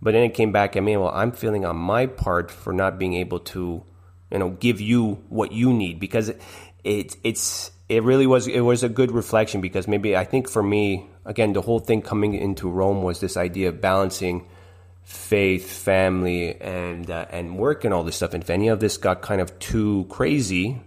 But 0.00 0.12
then 0.12 0.22
it 0.22 0.34
came 0.34 0.52
back 0.52 0.76
at 0.76 0.82
me. 0.82 0.96
Well, 0.96 1.10
I'm 1.12 1.32
failing 1.32 1.64
on 1.64 1.76
my 1.76 2.06
part 2.06 2.50
for 2.50 2.72
not 2.72 2.98
being 2.98 3.14
able 3.14 3.40
to, 3.40 3.82
you 4.30 4.38
know, 4.38 4.50
give 4.50 4.80
you 4.80 5.14
what 5.28 5.52
you 5.52 5.72
need 5.72 5.98
because 5.98 6.28
it, 6.28 6.40
it 6.84 7.16
it's 7.24 7.72
it 7.88 8.02
really 8.02 8.26
was 8.26 8.46
it 8.46 8.60
was 8.60 8.82
a 8.82 8.88
good 8.88 9.10
reflection 9.10 9.60
because 9.60 9.88
maybe 9.88 10.16
I 10.16 10.24
think 10.24 10.48
for 10.48 10.62
me 10.62 11.08
again 11.24 11.52
the 11.52 11.62
whole 11.62 11.78
thing 11.78 12.02
coming 12.02 12.34
into 12.34 12.70
Rome 12.70 13.02
was 13.02 13.20
this 13.20 13.36
idea 13.36 13.70
of 13.70 13.80
balancing 13.80 14.46
faith, 15.06 15.70
family, 15.70 16.60
and 16.60 17.08
uh, 17.10 17.26
and 17.30 17.56
work 17.56 17.84
and 17.84 17.94
all 17.94 18.02
this 18.02 18.16
stuff. 18.16 18.34
And 18.34 18.42
if 18.42 18.50
any 18.50 18.68
of 18.68 18.80
this 18.80 18.96
got 18.98 19.22
kind 19.22 19.40
of 19.40 19.56
too 19.60 20.04
crazy, 20.10 20.82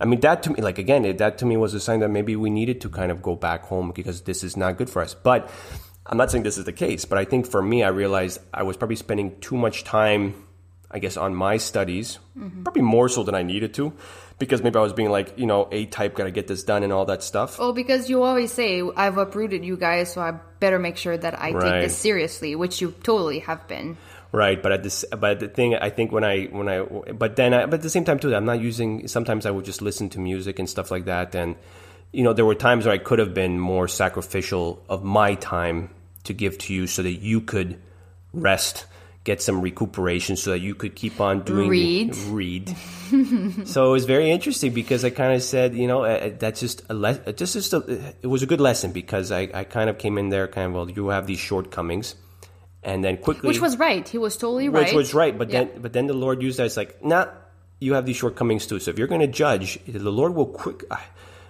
I 0.00 0.04
mean 0.04 0.20
that 0.20 0.42
to 0.42 0.52
me, 0.52 0.60
like 0.60 0.78
again, 0.78 1.04
it, 1.04 1.18
that 1.18 1.38
to 1.38 1.46
me 1.46 1.56
was 1.56 1.72
a 1.72 1.80
sign 1.80 2.00
that 2.00 2.10
maybe 2.10 2.34
we 2.36 2.50
needed 2.50 2.80
to 2.82 2.88
kind 2.88 3.12
of 3.12 3.22
go 3.22 3.36
back 3.36 3.62
home 3.62 3.92
because 3.94 4.22
this 4.22 4.42
is 4.42 4.56
not 4.56 4.76
good 4.76 4.90
for 4.90 5.00
us. 5.00 5.14
But 5.14 5.48
I'm 6.04 6.18
not 6.18 6.32
saying 6.32 6.42
this 6.42 6.58
is 6.58 6.64
the 6.64 6.72
case, 6.72 7.04
but 7.04 7.16
I 7.16 7.24
think 7.24 7.46
for 7.46 7.62
me, 7.62 7.84
I 7.84 7.88
realized 7.88 8.40
I 8.52 8.64
was 8.64 8.76
probably 8.76 8.96
spending 8.96 9.38
too 9.40 9.56
much 9.56 9.84
time, 9.84 10.34
I 10.90 10.98
guess, 10.98 11.16
on 11.16 11.34
my 11.34 11.56
studies, 11.56 12.18
probably 12.64 12.82
more 12.82 13.08
so 13.08 13.22
than 13.22 13.36
I 13.36 13.42
needed 13.44 13.72
to, 13.74 13.92
because 14.38 14.62
maybe 14.62 14.76
I 14.78 14.82
was 14.82 14.92
being 14.92 15.10
like, 15.10 15.38
you 15.38 15.46
know, 15.46 15.68
A 15.70 15.86
type, 15.86 16.14
gotta 16.14 16.30
get 16.30 16.46
this 16.46 16.62
done 16.64 16.82
and 16.82 16.92
all 16.92 17.04
that 17.06 17.22
stuff. 17.22 17.58
Well, 17.58 17.72
because 17.72 18.10
you 18.10 18.22
always 18.22 18.52
say 18.52 18.82
I've 18.96 19.18
uprooted 19.18 19.64
you 19.64 19.76
guys, 19.76 20.12
so 20.12 20.20
I 20.20 20.32
better 20.60 20.78
make 20.78 20.96
sure 20.96 21.16
that 21.16 21.40
I 21.40 21.52
Right. 21.52 21.62
take 21.72 21.82
this 21.82 21.96
seriously, 21.96 22.54
which 22.56 22.80
you 22.80 22.94
totally 23.02 23.40
have 23.40 23.66
been. 23.68 23.96
Right, 24.32 24.60
but 24.60 24.72
at 24.72 24.82
this, 24.82 25.04
but 25.16 25.38
the 25.38 25.46
thing 25.46 25.76
I 25.76 25.90
think 25.90 26.10
when 26.10 26.24
I 26.24 26.46
when 26.46 26.68
I, 26.68 26.82
but 26.82 27.36
then 27.36 27.54
I, 27.54 27.66
but 27.66 27.74
at 27.74 27.82
the 27.82 27.90
same 27.90 28.04
time 28.04 28.18
too, 28.18 28.34
I'm 28.34 28.44
not 28.44 28.60
using. 28.60 29.06
Sometimes 29.06 29.46
I 29.46 29.52
would 29.52 29.64
just 29.64 29.80
listen 29.80 30.08
to 30.10 30.18
music 30.18 30.58
and 30.58 30.68
stuff 30.68 30.90
like 30.90 31.04
that, 31.04 31.36
and 31.36 31.54
you 32.10 32.24
know 32.24 32.32
there 32.32 32.44
were 32.44 32.56
times 32.56 32.84
where 32.84 32.94
I 32.94 32.98
could 32.98 33.20
have 33.20 33.32
been 33.32 33.60
more 33.60 33.86
sacrificial 33.86 34.82
of 34.88 35.04
my 35.04 35.36
time 35.36 35.90
to 36.24 36.32
give 36.34 36.58
to 36.58 36.74
you, 36.74 36.88
so 36.88 37.02
that 37.04 37.12
you 37.12 37.40
could 37.42 37.78
rest, 38.32 38.86
get 39.24 39.40
some 39.42 39.60
recuperation, 39.62 40.36
so 40.36 40.50
that 40.50 40.60
you 40.60 40.74
could 40.74 40.94
keep 40.94 41.20
on 41.20 41.40
doing 41.42 41.68
Read. 41.68 42.14
read. 42.28 42.76
so 43.66 43.88
it 43.88 43.90
was 43.92 44.04
very 44.04 44.30
interesting 44.30 44.72
because 44.72 45.04
I 45.04 45.10
kind 45.10 45.34
of 45.34 45.42
said, 45.42 45.74
you 45.74 45.86
know, 45.86 46.04
uh, 46.04 46.30
that's 46.38 46.60
just 46.60 46.82
a 46.90 46.94
le- 46.94 47.20
uh, 47.26 47.32
just 47.32 47.54
just 47.54 47.72
a, 47.72 48.14
it 48.22 48.26
was 48.26 48.42
a 48.42 48.46
good 48.46 48.60
lesson 48.60 48.92
because 48.92 49.32
I 49.32 49.48
I 49.54 49.64
kind 49.64 49.88
of 49.90 49.98
came 49.98 50.18
in 50.18 50.28
there 50.28 50.46
kind 50.48 50.66
of 50.68 50.72
well, 50.74 50.90
you 50.90 51.08
have 51.08 51.26
these 51.26 51.38
shortcomings. 51.40 52.14
And 52.86 53.02
then 53.02 53.16
quickly, 53.16 53.48
Which 53.48 53.62
was 53.62 53.78
right. 53.78 54.06
He 54.06 54.18
was 54.18 54.36
totally 54.36 54.68
right. 54.68 54.84
which 54.84 54.92
was 54.92 55.14
right. 55.14 55.32
But 55.38 55.48
Yeah. 55.48 55.64
then, 55.64 55.80
but 55.80 55.94
then 55.94 56.06
the 56.06 56.12
Lord 56.12 56.42
used 56.42 56.58
that. 56.58 56.66
It's 56.66 56.76
like, 56.76 57.02
nah, 57.02 57.28
you 57.80 57.94
have 57.94 58.04
these 58.04 58.16
shortcomings 58.16 58.66
too. 58.66 58.78
So 58.78 58.90
if 58.90 58.98
you're 58.98 59.08
going 59.08 59.22
to 59.22 59.26
judge, 59.26 59.78
the 59.88 60.10
Lord 60.10 60.34
will 60.34 60.44
quick. 60.52 60.84
I- 60.90 61.00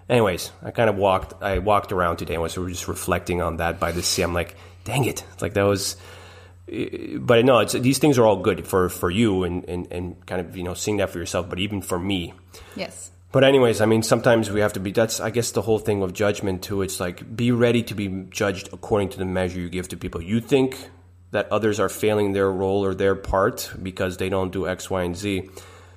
Anyways, 0.08 0.52
I 0.62 0.70
kind 0.70 0.88
of 0.88 0.94
walked. 0.94 1.42
I 1.42 1.58
walked 1.58 1.90
around 1.90 2.18
today 2.18 2.34
and 2.34 2.42
was 2.42 2.54
just 2.54 2.86
reflecting 2.86 3.42
on 3.42 3.56
that 3.56 3.80
by 3.80 3.90
the 3.90 4.02
sea. 4.02 4.22
I'm 4.22 4.32
like, 4.34 4.54
dang 4.84 5.06
it! 5.06 5.24
Like 5.40 5.54
that 5.54 5.62
was. 5.64 5.96
But 6.66 7.44
no, 7.44 7.58
it's 7.58 7.72
these 7.74 7.98
things 7.98 8.18
are 8.18 8.24
all 8.24 8.36
good 8.40 8.66
for 8.66 8.88
for 8.88 9.10
you 9.10 9.44
and 9.44 9.64
and 9.68 9.86
and 9.92 10.26
kind 10.26 10.40
of 10.40 10.56
you 10.56 10.62
know 10.64 10.74
seeing 10.74 10.96
that 10.98 11.10
for 11.10 11.18
yourself. 11.18 11.48
But 11.50 11.58
even 11.58 11.82
for 11.82 11.98
me, 11.98 12.32
Yes. 12.74 13.10
but 13.32 13.44
anyways, 13.44 13.80
I 13.82 13.86
mean, 13.86 14.02
sometimes 14.02 14.50
we 14.50 14.60
have 14.60 14.72
to 14.72 14.80
be. 14.80 14.90
That's 14.90 15.20
I 15.20 15.28
guess 15.30 15.50
the 15.52 15.60
whole 15.62 15.78
thing 15.78 16.02
of 16.02 16.14
judgment 16.14 16.62
too. 16.62 16.80
It's 16.80 17.00
like 17.00 17.36
be 17.36 17.52
ready 17.52 17.82
to 17.84 17.94
be 17.94 18.08
judged 18.30 18.70
according 18.72 19.10
to 19.10 19.18
the 19.18 19.26
measure 19.26 19.60
you 19.60 19.68
give 19.68 19.88
to 19.88 19.96
people. 19.98 20.22
You 20.22 20.40
think 20.40 20.90
that 21.32 21.50
others 21.52 21.78
are 21.80 21.88
failing 21.90 22.32
their 22.32 22.50
role 22.50 22.82
or 22.84 22.94
their 22.94 23.14
part 23.14 23.70
because 23.82 24.16
they 24.16 24.28
don't 24.30 24.50
do 24.52 24.66
X, 24.66 24.88
Y, 24.88 25.02
and 25.02 25.16
Z. 25.16 25.50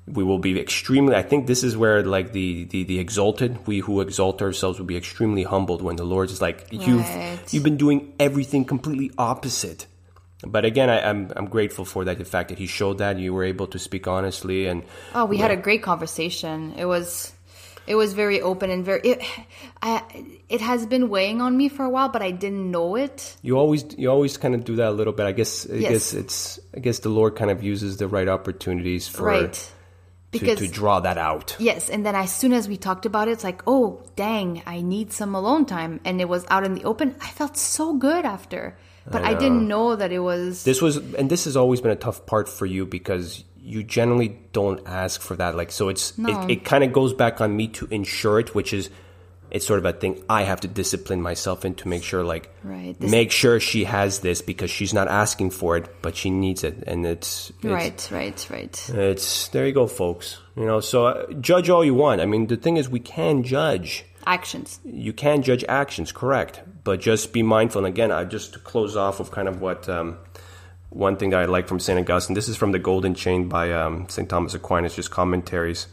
We 0.05 0.23
will 0.23 0.39
be 0.39 0.59
extremely. 0.59 1.15
I 1.15 1.21
think 1.21 1.47
this 1.47 1.63
is 1.63 1.77
where 1.77 2.03
like 2.03 2.33
the 2.33 2.65
the, 2.65 2.83
the 2.83 2.99
exalted, 2.99 3.65
we 3.67 3.79
who 3.79 4.01
exalt 4.01 4.41
ourselves, 4.41 4.79
will 4.79 4.85
be 4.85 4.97
extremely 4.97 5.43
humbled 5.43 5.81
when 5.81 5.95
the 5.95 6.03
Lord 6.05 6.29
is 6.29 6.41
like, 6.41 6.67
you've 6.71 7.07
you've 7.51 7.63
been 7.63 7.77
doing 7.77 8.13
everything 8.19 8.65
completely 8.65 9.11
opposite. 9.17 9.85
But 10.45 10.65
again, 10.65 10.89
I, 10.89 11.01
I'm 11.09 11.31
I'm 11.35 11.47
grateful 11.47 11.83
for 11.85 12.05
that. 12.05 12.17
The 12.19 12.25
fact 12.25 12.49
that 12.49 12.59
He 12.59 12.67
showed 12.67 12.99
that 12.99 13.17
you 13.17 13.33
were 13.33 13.43
able 13.43 13.67
to 13.67 13.79
speak 13.79 14.07
honestly 14.07 14.67
and 14.67 14.83
Oh, 15.15 15.25
we 15.25 15.37
had 15.37 15.51
a 15.51 15.57
great 15.57 15.81
conversation. 15.81 16.73
It 16.77 16.85
was, 16.85 17.33
it 17.87 17.95
was 17.95 18.13
very 18.13 18.39
open 18.41 18.69
and 18.69 18.85
very. 18.85 19.01
It, 19.03 19.23
I, 19.81 20.03
it 20.47 20.61
has 20.61 20.85
been 20.85 21.09
weighing 21.09 21.41
on 21.41 21.57
me 21.57 21.69
for 21.69 21.83
a 21.85 21.89
while, 21.89 22.09
but 22.09 22.21
I 22.21 22.31
didn't 22.31 22.69
know 22.69 22.95
it. 22.95 23.35
You 23.41 23.57
always 23.57 23.83
you 23.97 24.11
always 24.11 24.37
kind 24.37 24.53
of 24.53 24.63
do 24.63 24.75
that 24.75 24.89
a 24.89 24.91
little 24.91 25.13
bit. 25.13 25.25
I 25.25 25.31
guess 25.31 25.65
I 25.69 25.75
Yes. 25.75 25.91
guess 25.91 26.13
it's 26.13 26.59
I 26.75 26.79
guess 26.81 26.99
the 26.99 27.09
Lord 27.09 27.35
kind 27.35 27.49
of 27.49 27.63
uses 27.63 27.97
the 27.97 28.07
right 28.07 28.27
opportunities 28.27 29.07
for 29.07 29.23
right. 29.25 29.53
to, 29.53 30.39
Because 30.39 30.59
to 30.59 30.67
draw 30.67 30.99
that 30.99 31.17
out. 31.17 31.55
yes, 31.57 31.89
and 31.89 32.05
then 32.05 32.13
as 32.13 32.31
soon 32.31 32.53
as 32.53 32.67
we 32.67 32.77
talked 32.77 33.05
about 33.07 33.27
it, 33.27 33.31
it's 33.31 33.43
like, 33.43 33.63
oh 33.65 34.03
dang, 34.15 34.61
I 34.67 34.81
need 34.81 35.11
some 35.13 35.33
alone 35.33 35.65
time, 35.65 35.99
and 36.05 36.21
it 36.21 36.29
was 36.29 36.45
out 36.51 36.63
in 36.63 36.75
the 36.75 36.83
open. 36.83 37.15
I 37.21 37.29
felt 37.31 37.57
so 37.57 37.95
good 37.95 38.23
after, 38.25 38.77
but 39.09 39.23
I, 39.23 39.33
didn't 39.33 39.67
know 39.67 39.95
that 39.95 40.11
it 40.11 40.19
was. 40.19 40.63
This 40.63 40.81
was 40.81 40.97
and 40.97 41.29
this 41.29 41.45
has 41.45 41.55
always 41.55 41.81
been 41.81 41.91
a 41.91 41.95
tough 41.95 42.25
part 42.25 42.49
for 42.49 42.65
you 42.65 42.85
because 42.85 43.43
you 43.59 43.83
generally 43.83 44.37
don't 44.53 44.81
ask 44.87 45.21
for 45.21 45.35
that. 45.35 45.55
Like 45.55 45.71
so 45.71 45.89
it's 45.89 46.17
No. 46.17 46.43
it, 46.43 46.51
it 46.51 46.65
kind 46.65 46.83
of 46.83 46.93
goes 46.93 47.13
back 47.13 47.41
on 47.41 47.55
me 47.55 47.67
to 47.69 47.87
ensure 47.87 48.39
it, 48.39 48.55
which 48.55 48.73
is 48.73 48.89
it's 49.49 49.65
sort 49.65 49.79
of 49.79 49.85
a 49.85 49.93
thing 49.93 50.21
I 50.29 50.43
have 50.43 50.59
to 50.61 50.67
discipline 50.67 51.21
myself 51.21 51.63
in 51.63 51.75
to 51.75 51.87
make 51.87 52.03
sure 52.03 52.21
like 52.23 52.53
Right. 52.63 52.99
This- 52.99 53.09
make 53.09 53.31
sure 53.31 53.59
she 53.61 53.85
has 53.85 54.19
this 54.19 54.41
because 54.41 54.69
she's 54.69 54.93
not 54.93 55.07
asking 55.07 55.51
for 55.51 55.77
it, 55.77 55.87
but 56.01 56.15
she 56.17 56.29
needs 56.29 56.63
it 56.65 56.83
and 56.85 57.05
it's, 57.05 57.51
it's 57.61 57.65
right, 57.65 58.09
right, 58.11 58.47
right. 58.49 58.89
It's 58.93 59.47
there 59.49 59.65
you 59.65 59.71
go, 59.73 59.87
folks. 59.87 60.37
You 60.57 60.65
know, 60.65 60.79
so 60.81 61.05
uh, 61.05 61.31
judge 61.33 61.69
all 61.69 61.85
you 61.85 61.93
want. 61.93 62.19
I 62.19 62.25
mean, 62.25 62.47
the 62.47 62.57
thing 62.57 62.75
is, 62.77 62.89
we 62.89 62.99
can 62.99 63.43
judge. 63.43 64.03
Actions. 64.25 64.79
You 64.83 65.13
can 65.13 65.41
judge 65.43 65.63
actions, 65.69 66.11
correct? 66.11 66.61
But 66.87 67.01
just 67.01 67.33
be 67.33 67.43
mindful. 67.43 67.79
And 67.79 67.87
again, 67.93 68.13
I 68.13 68.23
just 68.23 68.53
to 68.53 68.59
close 68.59 68.95
off 68.95 69.19
with 69.19 69.29
kind 69.29 69.49
of 69.49 69.59
what 69.59 69.89
um, 69.89 70.19
one 70.89 71.17
thing 71.17 71.33
I 71.33 71.43
like 71.43 71.67
from 71.67 71.81
Saint 71.81 71.99
Augustine. 71.99 72.33
This 72.33 72.47
is 72.47 72.55
from 72.55 72.71
the 72.71 72.79
Golden 72.79 73.13
Chain 73.13 73.49
by 73.49 73.73
um, 73.73 74.07
Saint 74.07 74.29
Thomas 74.29 74.53
Aquinas, 74.53 74.95
just 74.95 75.11
commentaries. 75.11 75.87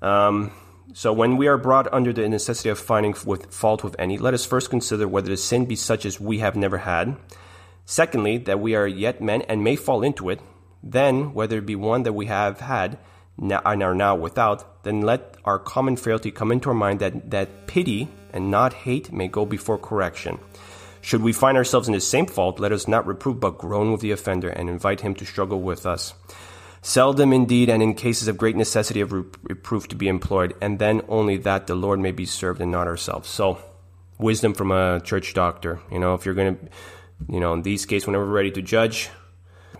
Um, 0.00 0.52
so 0.94 1.12
when 1.12 1.36
we 1.36 1.48
are 1.48 1.58
brought 1.58 1.92
under 1.92 2.12
the 2.12 2.28
necessity 2.28 2.68
of 2.68 2.78
finding 2.78 3.16
with 3.26 3.52
fault 3.52 3.82
with 3.82 3.96
any, 3.98 4.16
let 4.16 4.32
us 4.32 4.44
first 4.44 4.70
consider 4.70 5.08
whether 5.08 5.28
the 5.28 5.36
sin 5.36 5.64
be 5.64 5.74
such 5.74 6.06
as 6.06 6.20
we 6.20 6.38
have 6.38 6.54
never 6.54 6.78
had. 6.78 7.16
Secondly, 7.84 8.38
that 8.38 8.60
we 8.60 8.76
are 8.76 8.86
yet 8.86 9.20
men 9.20 9.42
and 9.42 9.64
may 9.64 9.74
fall 9.74 10.04
into 10.04 10.30
it. 10.30 10.38
Then, 10.84 11.34
whether 11.34 11.58
it 11.58 11.66
be 11.66 11.74
one 11.74 12.04
that 12.04 12.12
we 12.12 12.26
have 12.26 12.60
had 12.60 12.96
and 13.36 13.52
are 13.82 13.94
now 13.96 14.14
without, 14.14 14.84
then 14.84 15.00
let 15.00 15.36
our 15.44 15.58
common 15.58 15.96
frailty 15.96 16.30
come 16.30 16.52
into 16.52 16.68
our 16.68 16.76
mind 16.76 17.00
that, 17.00 17.32
that 17.32 17.66
pity 17.66 18.06
and 18.32 18.50
not 18.50 18.72
hate 18.72 19.12
may 19.12 19.28
go 19.28 19.46
before 19.46 19.78
correction. 19.78 20.38
Should 21.00 21.22
we 21.22 21.32
find 21.32 21.56
ourselves 21.56 21.88
in 21.88 21.94
the 21.94 22.00
same 22.00 22.26
fault, 22.26 22.60
let 22.60 22.72
us 22.72 22.86
not 22.86 23.06
reprove 23.06 23.40
but 23.40 23.58
groan 23.58 23.90
with 23.90 24.00
the 24.00 24.12
offender 24.12 24.48
and 24.48 24.68
invite 24.68 25.00
him 25.00 25.14
to 25.16 25.26
struggle 25.26 25.60
with 25.60 25.84
us. 25.84 26.14
Seldom 26.80 27.32
indeed, 27.32 27.68
and 27.68 27.82
in 27.82 27.94
cases 27.94 28.26
of 28.26 28.36
great 28.36 28.56
necessity 28.56 29.00
of 29.00 29.12
reproof 29.12 29.86
to 29.88 29.96
be 29.96 30.08
employed, 30.08 30.54
and 30.60 30.78
then 30.78 31.02
only 31.08 31.36
that 31.38 31.66
the 31.66 31.76
Lord 31.76 32.00
may 32.00 32.10
be 32.10 32.26
served 32.26 32.60
and 32.60 32.72
not 32.72 32.88
ourselves. 32.88 33.28
So, 33.28 33.58
wisdom 34.18 34.52
from 34.52 34.72
a 34.72 35.00
church 35.00 35.32
doctor. 35.32 35.80
You 35.92 36.00
know, 36.00 36.14
if 36.14 36.24
you're 36.24 36.34
going 36.34 36.56
to, 36.56 36.68
you 37.28 37.38
know, 37.38 37.52
in 37.52 37.62
these 37.62 37.86
cases, 37.86 38.06
whenever 38.06 38.24
we're 38.24 38.32
ready 38.32 38.50
to 38.52 38.62
judge, 38.62 39.10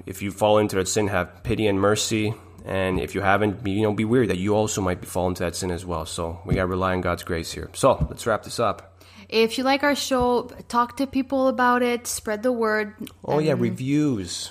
if 0.07 0.23
you 0.23 0.31
fall 0.31 0.59
into 0.59 0.77
that 0.77 0.87
sin, 0.89 1.09
have 1.09 1.43
pity 1.43 1.67
and 1.67 1.81
mercy. 1.81 2.35
And 2.65 3.01
if 3.01 3.15
you 3.15 3.21
haven't, 3.21 3.67
you 3.67 3.83
know, 3.83 3.93
be 3.93 4.05
weary 4.05 4.29
that 4.29 4.39
you 4.39 4.55
also 4.55 4.81
might 4.81 5.01
be 5.01 5.07
fall 5.07 5.29
into 5.29 5.43
that 5.43 5.57
sin 5.57 5.71
as 5.71 5.85
well. 5.85 6.07
So 6.07 6.41
we 6.45 6.55
got 6.55 6.63
to 6.63 6.67
rely 6.69 6.93
on 6.93 7.01
God's 7.01 7.25
grace 7.25 7.53
here. 7.53 7.71
So 7.75 8.07
let's 8.09 8.27
wrap 8.27 8.45
this 8.45 8.61
up. 8.61 8.92
If 9.29 9.59
you 9.59 9.65
like 9.65 9.83
our 9.83 9.95
show, 9.95 10.51
talk 10.69 10.97
to 10.99 11.07
people 11.07 11.49
about 11.49 11.83
it, 11.83 12.07
spread 12.07 12.43
the 12.43 12.53
word. 12.53 12.95
Oh 13.25 13.39
yeah, 13.39 13.55
reviews. 13.57 14.51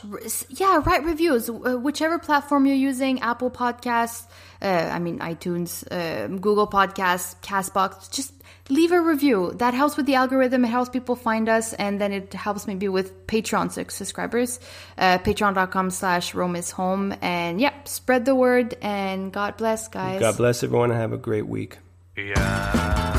Yeah, 0.49 0.81
write 0.85 1.03
reviews. 1.03 1.49
Uh, 1.49 1.77
whichever 1.77 2.19
platform 2.19 2.65
you're 2.65 2.75
using, 2.75 3.21
Apple 3.21 3.51
Podcasts, 3.51 4.27
uh, 4.61 4.65
I 4.65 4.99
mean 4.99 5.19
iTunes, 5.19 5.83
uh, 5.91 6.27
Google 6.27 6.67
Podcasts, 6.67 7.35
Castbox, 7.41 8.11
just 8.11 8.33
leave 8.69 8.91
a 8.91 9.01
review. 9.01 9.51
That 9.55 9.73
helps 9.73 9.97
with 9.97 10.05
the 10.05 10.15
algorithm. 10.15 10.65
It 10.65 10.69
helps 10.69 10.89
people 10.89 11.15
find 11.15 11.49
us, 11.49 11.73
and 11.73 11.99
then 11.99 12.11
it 12.11 12.33
helps 12.33 12.67
maybe 12.67 12.87
with 12.87 13.27
Patreon 13.27 13.71
subscribers. 13.91 14.59
Uh, 14.97 15.17
Patreon.com 15.19 15.89
slash 15.89 16.33
Rome 16.33 16.55
is 16.55 16.71
home. 16.71 17.13
And 17.21 17.59
yeah, 17.59 17.73
spread 17.83 18.25
the 18.25 18.35
word, 18.35 18.75
and 18.81 19.31
God 19.31 19.57
bless, 19.57 19.87
guys. 19.87 20.19
God 20.19 20.37
bless 20.37 20.63
everyone 20.63 20.91
and 20.91 20.99
have 20.99 21.13
a 21.13 21.17
great 21.17 21.47
week. 21.47 21.77
Yeah. 22.17 23.10